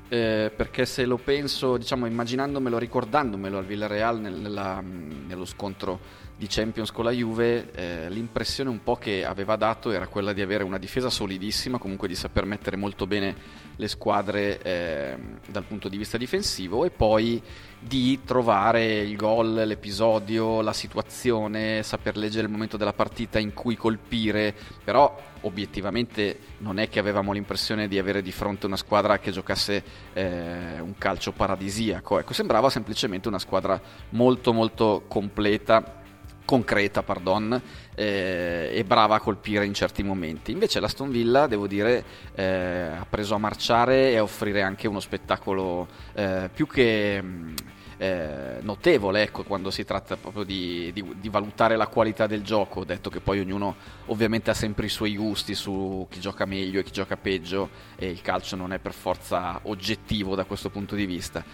eh, 0.09 0.53
perché 0.55 0.85
se 0.87 1.05
lo 1.07 1.17
penso, 1.17 1.77
diciamo, 1.77 2.07
immaginandomelo, 2.07 2.79
ricordandomelo 2.79 3.59
al 3.59 3.64
Villarreal 3.64 4.21
nel, 4.21 4.35
nella, 4.35 4.83
nello 4.83 5.45
scontro 5.45 6.23
di 6.37 6.47
Champions 6.49 6.90
con 6.90 7.05
la 7.05 7.12
Juve, 7.12 7.70
eh, 7.73 8.11
l'impressione 8.11 8.68
un 8.68 8.83
po' 8.83 8.97
che 8.97 9.25
aveva 9.25 9.55
dato 9.55 9.92
era 9.92 10.09
quella 10.09 10.33
di 10.33 10.42
avere 10.42 10.64
una 10.64 10.79
difesa 10.79 11.09
solidissima, 11.09 11.79
comunque 11.79 12.09
di 12.09 12.16
saper 12.16 12.44
mettere 12.44 12.77
molto 12.77 13.07
bene 13.07 13.62
le 13.77 13.88
squadre 13.88 14.61
eh, 14.62 15.16
dal 15.47 15.64
punto 15.64 15.88
di 15.88 15.97
vista 15.97 16.16
difensivo 16.16 16.85
e 16.85 16.90
poi 16.90 17.40
di 17.79 18.20
trovare 18.25 18.97
il 18.99 19.14
gol, 19.16 19.55
l'episodio, 19.55 20.61
la 20.61 20.73
situazione, 20.73 21.83
saper 21.85 22.16
leggere 22.16 22.47
il 22.47 22.53
momento 22.53 22.77
della 22.77 22.92
partita 22.92 23.38
in 23.38 23.53
cui 23.53 23.77
colpire, 23.77 24.55
però 24.83 25.16
obiettivamente 25.42 26.38
non 26.59 26.79
è 26.79 26.88
che 26.88 26.99
avevamo 26.99 27.33
l'impressione 27.33 27.87
di 27.87 27.99
avere 27.99 28.23
di 28.23 28.33
fronte 28.33 28.66
una 28.66 28.77
squadra 28.77 29.18
che 29.18 29.31
giocasse 29.31 29.85
eh, 30.14 30.81
un 30.81 30.94
calcio 30.99 31.31
paradisiaco, 31.31 32.18
ecco, 32.18 32.33
sembrava 32.33 32.70
semplicemente 32.70 33.29
una 33.29 33.38
squadra 33.38 33.81
molto 34.11 34.53
molto 34.53 35.05
completa 35.07 36.03
concreta, 36.44 37.02
pardon, 37.02 37.61
eh, 37.94 38.70
e 38.72 38.85
brava 38.85 39.16
a 39.16 39.20
colpire 39.20 39.64
in 39.64 39.74
certi 39.74 40.02
momenti. 40.02 40.52
Invece 40.52 40.80
l'Aston 40.80 41.11
Villa, 41.11 41.46
devo 41.46 41.66
dire, 41.66 42.04
eh, 42.35 42.90
ha 42.98 43.07
preso 43.09 43.35
a 43.35 43.38
marciare 43.38 44.11
e 44.11 44.16
a 44.16 44.22
offrire 44.22 44.62
anche 44.62 44.88
uno 44.88 45.00
spettacolo 45.00 45.88
eh, 46.14 46.50
più 46.52 46.66
che 46.66 47.22
mh, 47.22 47.54
eh, 47.96 48.59
notevole 48.61 49.22
ecco, 49.22 49.44
quando 49.44 49.70
si 49.70 49.85
tratta 49.85 50.16
proprio 50.16 50.44
di, 50.44 50.90
di, 50.92 51.04
di, 51.16 51.28
valutare 51.28 51.76
la 51.76 51.87
qualità 51.87 52.26
del 52.26 52.42
gioco. 52.42 52.85
Detto 52.85 53.11
che 53.11 53.20
poi 53.20 53.40
ognuno 53.40 53.76
ovviamente 54.07 54.50
ha 54.50 54.54
sempre 54.54 54.87
i 54.87 54.90
suoi 54.90 55.16
gusti 55.16 55.54
su 55.54 56.07
chi 56.11 56.20
gioca 56.20 56.44
meglio 56.44 56.80
e 56.80 56.83
chi 56.83 56.92
gioca 56.92 57.16
peggio 57.16 57.70
e 57.96 58.09
il 58.09 58.20
calcio 58.20 58.57
non 58.57 58.72
è 58.72 58.78
per 58.78 58.92
forza 58.92 59.61
oggettivo 59.64 60.35
da 60.35 60.44
questo 60.44 60.70
punto 60.70 60.94
di 60.94 61.07
vista. 61.07 61.44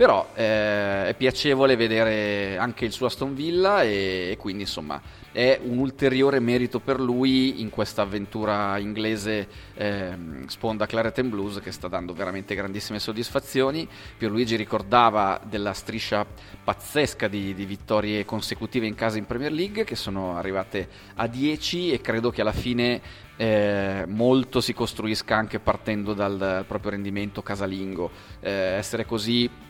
Però 0.00 0.30
eh, 0.32 1.08
è 1.08 1.14
piacevole 1.14 1.76
vedere 1.76 2.56
anche 2.56 2.86
il 2.86 2.90
suo 2.90 3.04
Aston 3.04 3.34
Villa 3.34 3.82
e, 3.82 4.30
e 4.30 4.36
quindi 4.38 4.62
insomma 4.62 4.98
è 5.30 5.60
un 5.62 5.76
ulteriore 5.76 6.40
merito 6.40 6.80
per 6.80 6.98
lui 6.98 7.60
in 7.60 7.68
questa 7.68 8.00
avventura 8.00 8.78
inglese 8.78 9.46
eh, 9.74 10.16
sponda 10.46 10.86
Claret 10.86 11.18
and 11.18 11.28
Blues 11.28 11.60
che 11.60 11.70
sta 11.70 11.86
dando 11.86 12.14
veramente 12.14 12.54
grandissime 12.54 12.98
soddisfazioni. 12.98 13.86
Pierluigi 14.16 14.56
ricordava 14.56 15.38
della 15.46 15.74
striscia 15.74 16.24
pazzesca 16.64 17.28
di, 17.28 17.52
di, 17.52 17.66
vittorie 17.66 18.24
consecutive 18.24 18.86
in 18.86 18.94
casa 18.94 19.18
in 19.18 19.26
Premier 19.26 19.52
League 19.52 19.84
che 19.84 19.96
sono 19.96 20.34
arrivate 20.34 20.88
a 21.16 21.26
10 21.26 21.92
e 21.92 22.00
credo 22.00 22.30
che 22.30 22.40
alla 22.40 22.52
fine 22.52 23.02
eh, 23.36 24.04
molto 24.08 24.62
si 24.62 24.72
costruisca 24.72 25.36
anche 25.36 25.60
partendo 25.60 26.14
dal 26.14 26.64
proprio 26.66 26.92
rendimento 26.92 27.42
casalingo. 27.42 28.10
Eh, 28.40 28.50
essere 28.50 29.04
così 29.04 29.68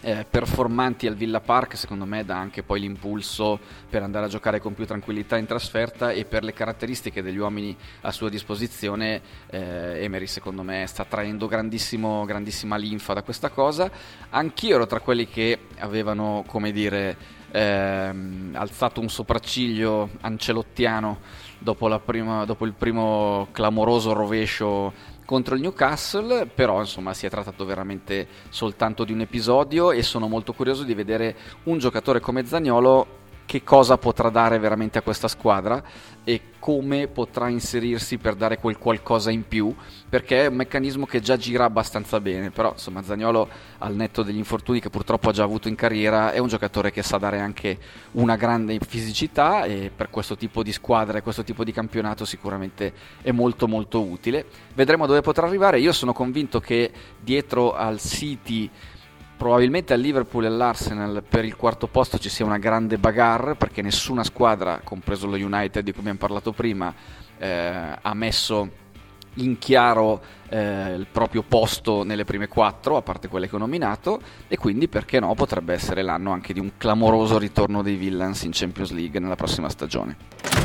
eh, 0.00 0.24
performanti 0.28 1.06
al 1.06 1.14
Villa 1.14 1.40
Park 1.40 1.76
secondo 1.76 2.04
me 2.04 2.24
dà 2.24 2.36
anche 2.36 2.62
poi 2.62 2.80
l'impulso 2.80 3.58
per 3.88 4.02
andare 4.02 4.26
a 4.26 4.28
giocare 4.28 4.60
con 4.60 4.74
più 4.74 4.86
tranquillità 4.86 5.36
in 5.36 5.46
trasferta 5.46 6.10
e 6.10 6.24
per 6.24 6.44
le 6.44 6.52
caratteristiche 6.52 7.22
degli 7.22 7.38
uomini 7.38 7.76
a 8.02 8.12
sua 8.12 8.28
disposizione 8.28 9.20
eh, 9.50 10.04
Emery 10.04 10.26
secondo 10.26 10.62
me 10.62 10.86
sta 10.86 11.04
traendo 11.04 11.46
grandissima 11.46 12.76
linfa 12.76 13.14
da 13.14 13.22
questa 13.22 13.48
cosa. 13.50 13.90
Anch'io 14.30 14.76
ero 14.76 14.86
tra 14.86 15.00
quelli 15.00 15.26
che 15.26 15.58
avevano 15.78 16.44
come 16.46 16.72
dire 16.72 17.16
ehm, 17.50 18.52
alzato 18.54 19.00
un 19.00 19.08
sopracciglio 19.08 20.10
ancelottiano 20.20 21.18
dopo, 21.58 21.98
prima, 22.00 22.44
dopo 22.44 22.64
il 22.64 22.72
primo 22.72 23.48
clamoroso 23.52 24.12
rovescio 24.12 25.16
contro 25.28 25.56
il 25.56 25.60
Newcastle, 25.60 26.46
però 26.46 26.80
insomma 26.80 27.12
si 27.12 27.26
è 27.26 27.28
trattato 27.28 27.66
veramente 27.66 28.26
soltanto 28.48 29.04
di 29.04 29.12
un 29.12 29.20
episodio 29.20 29.90
e 29.90 30.02
sono 30.02 30.26
molto 30.26 30.54
curioso 30.54 30.84
di 30.84 30.94
vedere 30.94 31.36
un 31.64 31.76
giocatore 31.76 32.18
come 32.18 32.46
Zagnolo 32.46 33.06
che 33.48 33.64
cosa 33.64 33.96
potrà 33.96 34.28
dare 34.28 34.58
veramente 34.58 34.98
a 34.98 35.00
questa 35.00 35.26
squadra 35.26 35.82
e 36.22 36.50
come 36.58 37.08
potrà 37.08 37.48
inserirsi 37.48 38.18
per 38.18 38.34
dare 38.34 38.58
quel 38.58 38.76
qualcosa 38.76 39.30
in 39.30 39.48
più, 39.48 39.74
perché 40.06 40.42
è 40.42 40.48
un 40.48 40.56
meccanismo 40.56 41.06
che 41.06 41.20
già 41.20 41.38
gira 41.38 41.64
abbastanza 41.64 42.20
bene, 42.20 42.50
però 42.50 42.72
insomma 42.72 43.02
Zagnolo 43.02 43.48
al 43.78 43.94
netto 43.94 44.22
degli 44.22 44.36
infortuni 44.36 44.80
che 44.80 44.90
purtroppo 44.90 45.30
ha 45.30 45.32
già 45.32 45.44
avuto 45.44 45.66
in 45.66 45.76
carriera 45.76 46.32
è 46.32 46.36
un 46.36 46.48
giocatore 46.48 46.90
che 46.90 47.02
sa 47.02 47.16
dare 47.16 47.40
anche 47.40 47.78
una 48.12 48.36
grande 48.36 48.78
fisicità 48.86 49.64
e 49.64 49.90
per 49.96 50.10
questo 50.10 50.36
tipo 50.36 50.62
di 50.62 50.70
squadra 50.70 51.16
e 51.16 51.22
questo 51.22 51.42
tipo 51.42 51.64
di 51.64 51.72
campionato 51.72 52.26
sicuramente 52.26 52.92
è 53.22 53.30
molto 53.30 53.66
molto 53.66 54.02
utile. 54.02 54.44
Vedremo 54.74 55.06
dove 55.06 55.22
potrà 55.22 55.46
arrivare, 55.46 55.80
io 55.80 55.92
sono 55.92 56.12
convinto 56.12 56.60
che 56.60 56.92
dietro 57.18 57.74
al 57.74 57.98
City 57.98 58.70
probabilmente 59.38 59.94
al 59.94 60.00
Liverpool 60.00 60.44
e 60.44 60.48
all'Arsenal 60.48 61.22
per 61.26 61.44
il 61.44 61.56
quarto 61.56 61.86
posto 61.86 62.18
ci 62.18 62.28
sia 62.28 62.44
una 62.44 62.58
grande 62.58 62.98
bagarre 62.98 63.54
perché 63.54 63.80
nessuna 63.80 64.24
squadra, 64.24 64.80
compreso 64.82 65.28
lo 65.28 65.36
United 65.36 65.82
di 65.82 65.92
cui 65.92 66.00
abbiamo 66.00 66.18
parlato 66.18 66.52
prima, 66.52 66.92
eh, 67.38 67.96
ha 68.02 68.14
messo 68.14 68.86
in 69.34 69.56
chiaro 69.58 70.20
eh, 70.48 70.94
il 70.94 71.06
proprio 71.10 71.44
posto 71.46 72.02
nelle 72.02 72.24
prime 72.24 72.48
quattro, 72.48 72.96
a 72.96 73.02
parte 73.02 73.28
quelle 73.28 73.48
che 73.48 73.54
ho 73.54 73.60
nominato, 73.60 74.20
e 74.48 74.56
quindi 74.56 74.88
perché 74.88 75.20
no 75.20 75.32
potrebbe 75.34 75.72
essere 75.72 76.02
l'anno 76.02 76.32
anche 76.32 76.52
di 76.52 76.58
un 76.58 76.72
clamoroso 76.76 77.38
ritorno 77.38 77.82
dei 77.82 77.94
Villains 77.94 78.42
in 78.42 78.50
Champions 78.52 78.90
League 78.90 79.20
nella 79.20 79.36
prossima 79.36 79.68
stagione. 79.68 80.57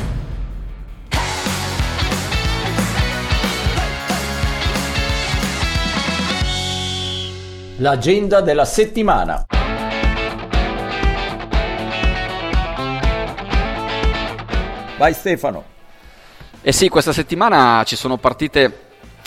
L'agenda 7.78 8.40
della 8.40 8.64
settimana. 8.64 9.44
Vai 14.96 15.12
Stefano. 15.12 15.64
Eh 16.62 16.70
sì, 16.70 16.88
questa 16.88 17.12
settimana 17.12 17.82
ci 17.84 17.96
sono 17.96 18.16
partite 18.16 18.82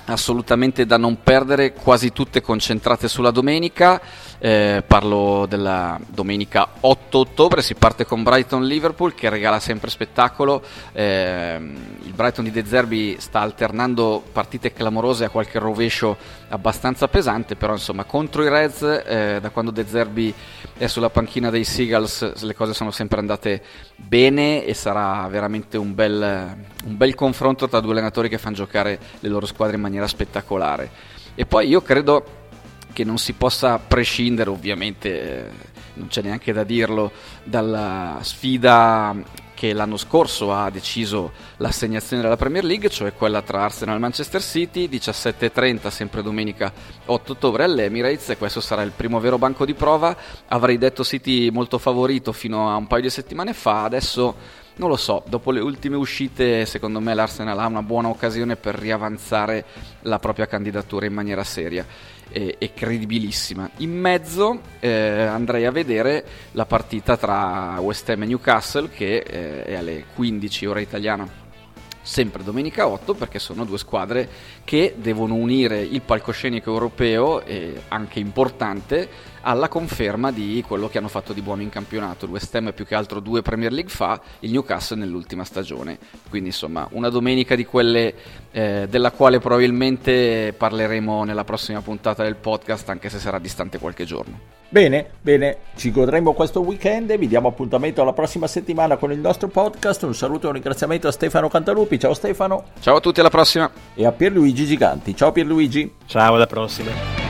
assolutamente 0.05 0.85
da 0.85 0.95
non 0.95 1.21
perdere, 1.21 1.73
quasi 1.73 2.13
tutte 2.13 2.39
concentrate 2.39 3.09
sulla 3.09 3.31
domenica. 3.31 3.99
Eh, 4.39 4.83
parlo 4.85 5.47
della 5.47 5.99
domenica 6.05 6.67
8 6.79 7.17
ottobre, 7.17 7.63
si 7.63 7.73
parte 7.73 8.05
con 8.05 8.21
Brighton-Liverpool 8.21 9.15
che 9.15 9.29
regala 9.29 9.59
sempre 9.59 9.89
spettacolo. 9.89 10.63
Eh, 10.91 11.59
il 12.03 12.13
Brighton 12.13 12.43
di 12.43 12.51
De 12.51 12.63
Zerbi 12.63 13.15
sta 13.19 13.39
alternando 13.39 14.23
partite 14.31 14.73
clamorose 14.73 15.25
a 15.25 15.29
qualche 15.29 15.57
rovescio 15.57 16.17
abbastanza 16.49 17.07
pesante, 17.07 17.55
però 17.55 17.73
insomma 17.73 18.03
contro 18.03 18.43
i 18.43 18.49
Reds, 18.49 19.03
eh, 19.05 19.39
da 19.41 19.49
quando 19.49 19.71
De 19.71 19.85
Zerbi 19.87 20.33
è 20.77 20.85
sulla 20.85 21.09
panchina 21.09 21.49
dei 21.49 21.63
Seagulls, 21.63 22.43
le 22.43 22.53
cose 22.53 22.73
sono 22.73 22.91
sempre 22.91 23.19
andate 23.19 23.63
bene 23.95 24.63
e 24.65 24.75
sarà 24.75 25.27
veramente 25.29 25.77
un 25.77 25.95
bel, 25.95 26.55
un 26.85 26.97
bel 26.97 27.15
confronto 27.15 27.67
tra 27.67 27.79
due 27.79 27.91
allenatori 27.91 28.29
che 28.29 28.37
fanno 28.37 28.55
giocare 28.55 28.99
le 29.19 29.29
loro 29.29 29.47
squadre 29.47 29.77
in 29.77 29.81
maniera 29.81 30.07
spettacolare. 30.07 30.89
E 31.33 31.45
poi 31.45 31.67
io 31.67 31.81
credo 31.81 32.45
che 32.97 33.03
non 33.03 33.19
si 33.19 33.33
possa 33.33 33.77
prescindere, 33.77 34.49
ovviamente 34.49 35.21
eh, 35.21 35.49
non 35.93 36.07
c'è 36.07 36.23
neanche 36.23 36.51
da 36.51 36.63
dirlo, 36.63 37.11
dalla 37.43 38.17
sfida 38.23 39.15
che 39.53 39.71
l'anno 39.71 39.97
scorso 39.97 40.51
ha 40.51 40.71
deciso 40.71 41.31
l'assegnazione 41.57 42.23
della 42.23 42.37
Premier 42.37 42.63
League, 42.63 42.89
cioè 42.89 43.13
quella 43.13 43.43
tra 43.43 43.65
Arsenal 43.65 43.97
e 43.97 43.99
Manchester 43.99 44.41
City, 44.41 44.89
17.30, 44.89 45.89
sempre 45.89 46.23
domenica 46.23 46.73
8 47.05 47.33
ottobre 47.33 47.65
all'Emirates, 47.65 48.29
e 48.29 48.37
questo 48.37 48.61
sarà 48.61 48.81
il 48.81 48.93
primo 48.95 49.19
vero 49.19 49.37
banco 49.37 49.63
di 49.63 49.75
prova. 49.75 50.17
Avrei 50.47 50.79
detto 50.79 51.03
City 51.03 51.51
molto 51.51 51.77
favorito 51.77 52.31
fino 52.31 52.71
a 52.71 52.77
un 52.77 52.87
paio 52.87 53.03
di 53.03 53.09
settimane 53.11 53.53
fa, 53.53 53.83
adesso 53.83 54.65
non 54.77 54.89
lo 54.89 54.95
so, 54.95 55.23
dopo 55.27 55.51
le 55.51 55.59
ultime 55.59 55.97
uscite 55.97 56.65
secondo 56.65 56.99
me 56.99 57.13
l'Arsenal 57.13 57.59
ha 57.59 57.67
una 57.67 57.83
buona 57.83 58.09
occasione 58.09 58.55
per 58.55 58.73
riavanzare 58.73 59.65
la 60.01 60.17
propria 60.17 60.47
candidatura 60.47 61.05
in 61.05 61.13
maniera 61.13 61.43
seria 61.43 61.85
e, 62.29 62.55
e 62.57 62.73
credibilissima. 62.73 63.69
In 63.77 63.91
mezzo 63.91 64.59
eh, 64.79 64.89
andrei 64.89 65.65
a 65.65 65.71
vedere 65.71 66.25
la 66.51 66.65
partita 66.65 67.17
tra 67.17 67.77
West 67.79 68.09
Ham 68.09 68.23
e 68.23 68.25
Newcastle 68.25 68.89
che 68.89 69.17
eh, 69.17 69.63
è 69.65 69.75
alle 69.75 70.05
15 70.13 70.65
ora 70.65 70.79
italiana 70.79 71.45
sempre 72.07 72.41
domenica 72.41 72.87
8 72.87 73.15
perché 73.15 73.37
sono 73.37 73.65
due 73.65 73.77
squadre 73.77 74.29
che 74.63 74.95
devono 74.97 75.35
unire 75.35 75.81
il 75.81 76.01
palcoscenico 76.01 76.71
europeo 76.71 77.43
e 77.43 77.81
anche 77.89 78.19
importante 78.19 79.09
alla 79.47 79.69
conferma 79.69 80.29
di 80.31 80.61
quello 80.67 80.89
che 80.89 80.97
hanno 80.97 81.07
fatto 81.07 81.31
di 81.31 81.41
buono 81.41 81.61
in 81.61 81.69
campionato. 81.69 82.25
Il 82.25 82.31
West 82.31 82.53
Ham 82.55 82.73
più 82.73 82.85
che 82.85 82.95
altro 82.95 83.21
due 83.21 83.41
Premier 83.41 83.71
League 83.71 83.89
fa, 83.91 84.19
il 84.39 84.51
Newcastle 84.51 84.97
nell'ultima 84.97 85.45
stagione. 85.45 85.97
Quindi 86.29 86.49
insomma 86.49 86.87
una 86.91 87.09
domenica 87.09 87.55
di 87.55 87.65
quelle 87.65 88.13
eh, 88.51 88.87
della 88.89 89.11
quale 89.11 89.39
probabilmente 89.39 90.53
parleremo 90.55 91.23
nella 91.23 91.45
prossima 91.45 91.81
puntata 91.81 92.23
del 92.23 92.35
podcast 92.35 92.89
anche 92.89 93.09
se 93.09 93.19
sarà 93.19 93.39
distante 93.39 93.79
qualche 93.79 94.03
giorno. 94.03 94.55
Bene, 94.69 95.11
bene, 95.21 95.59
ci 95.77 95.91
godremo 95.91 96.33
questo 96.33 96.59
weekend, 96.59 97.17
vi 97.17 97.27
diamo 97.29 97.47
appuntamento 97.47 98.01
alla 98.01 98.11
prossima 98.11 98.47
settimana 98.47 98.97
con 98.97 99.13
il 99.13 99.19
nostro 99.19 99.47
podcast. 99.47 100.03
Un 100.03 100.13
saluto 100.13 100.45
e 100.45 100.47
un 100.47 100.53
ringraziamento 100.55 101.07
a 101.07 101.11
Stefano 101.11 101.47
Cantalupi. 101.47 101.97
Ciao 101.97 102.13
Stefano. 102.13 102.65
Ciao 102.81 102.97
a 102.97 102.99
tutti, 102.99 103.21
alla 103.21 103.29
prossima. 103.29 103.71
E 103.93 104.05
a 104.05 104.11
Pierluigi 104.11 104.65
Giganti. 104.65 105.15
Ciao 105.15 105.31
Pierluigi. 105.31 105.89
Ciao, 106.05 106.35
alla 106.35 106.47
prossima. 106.47 107.26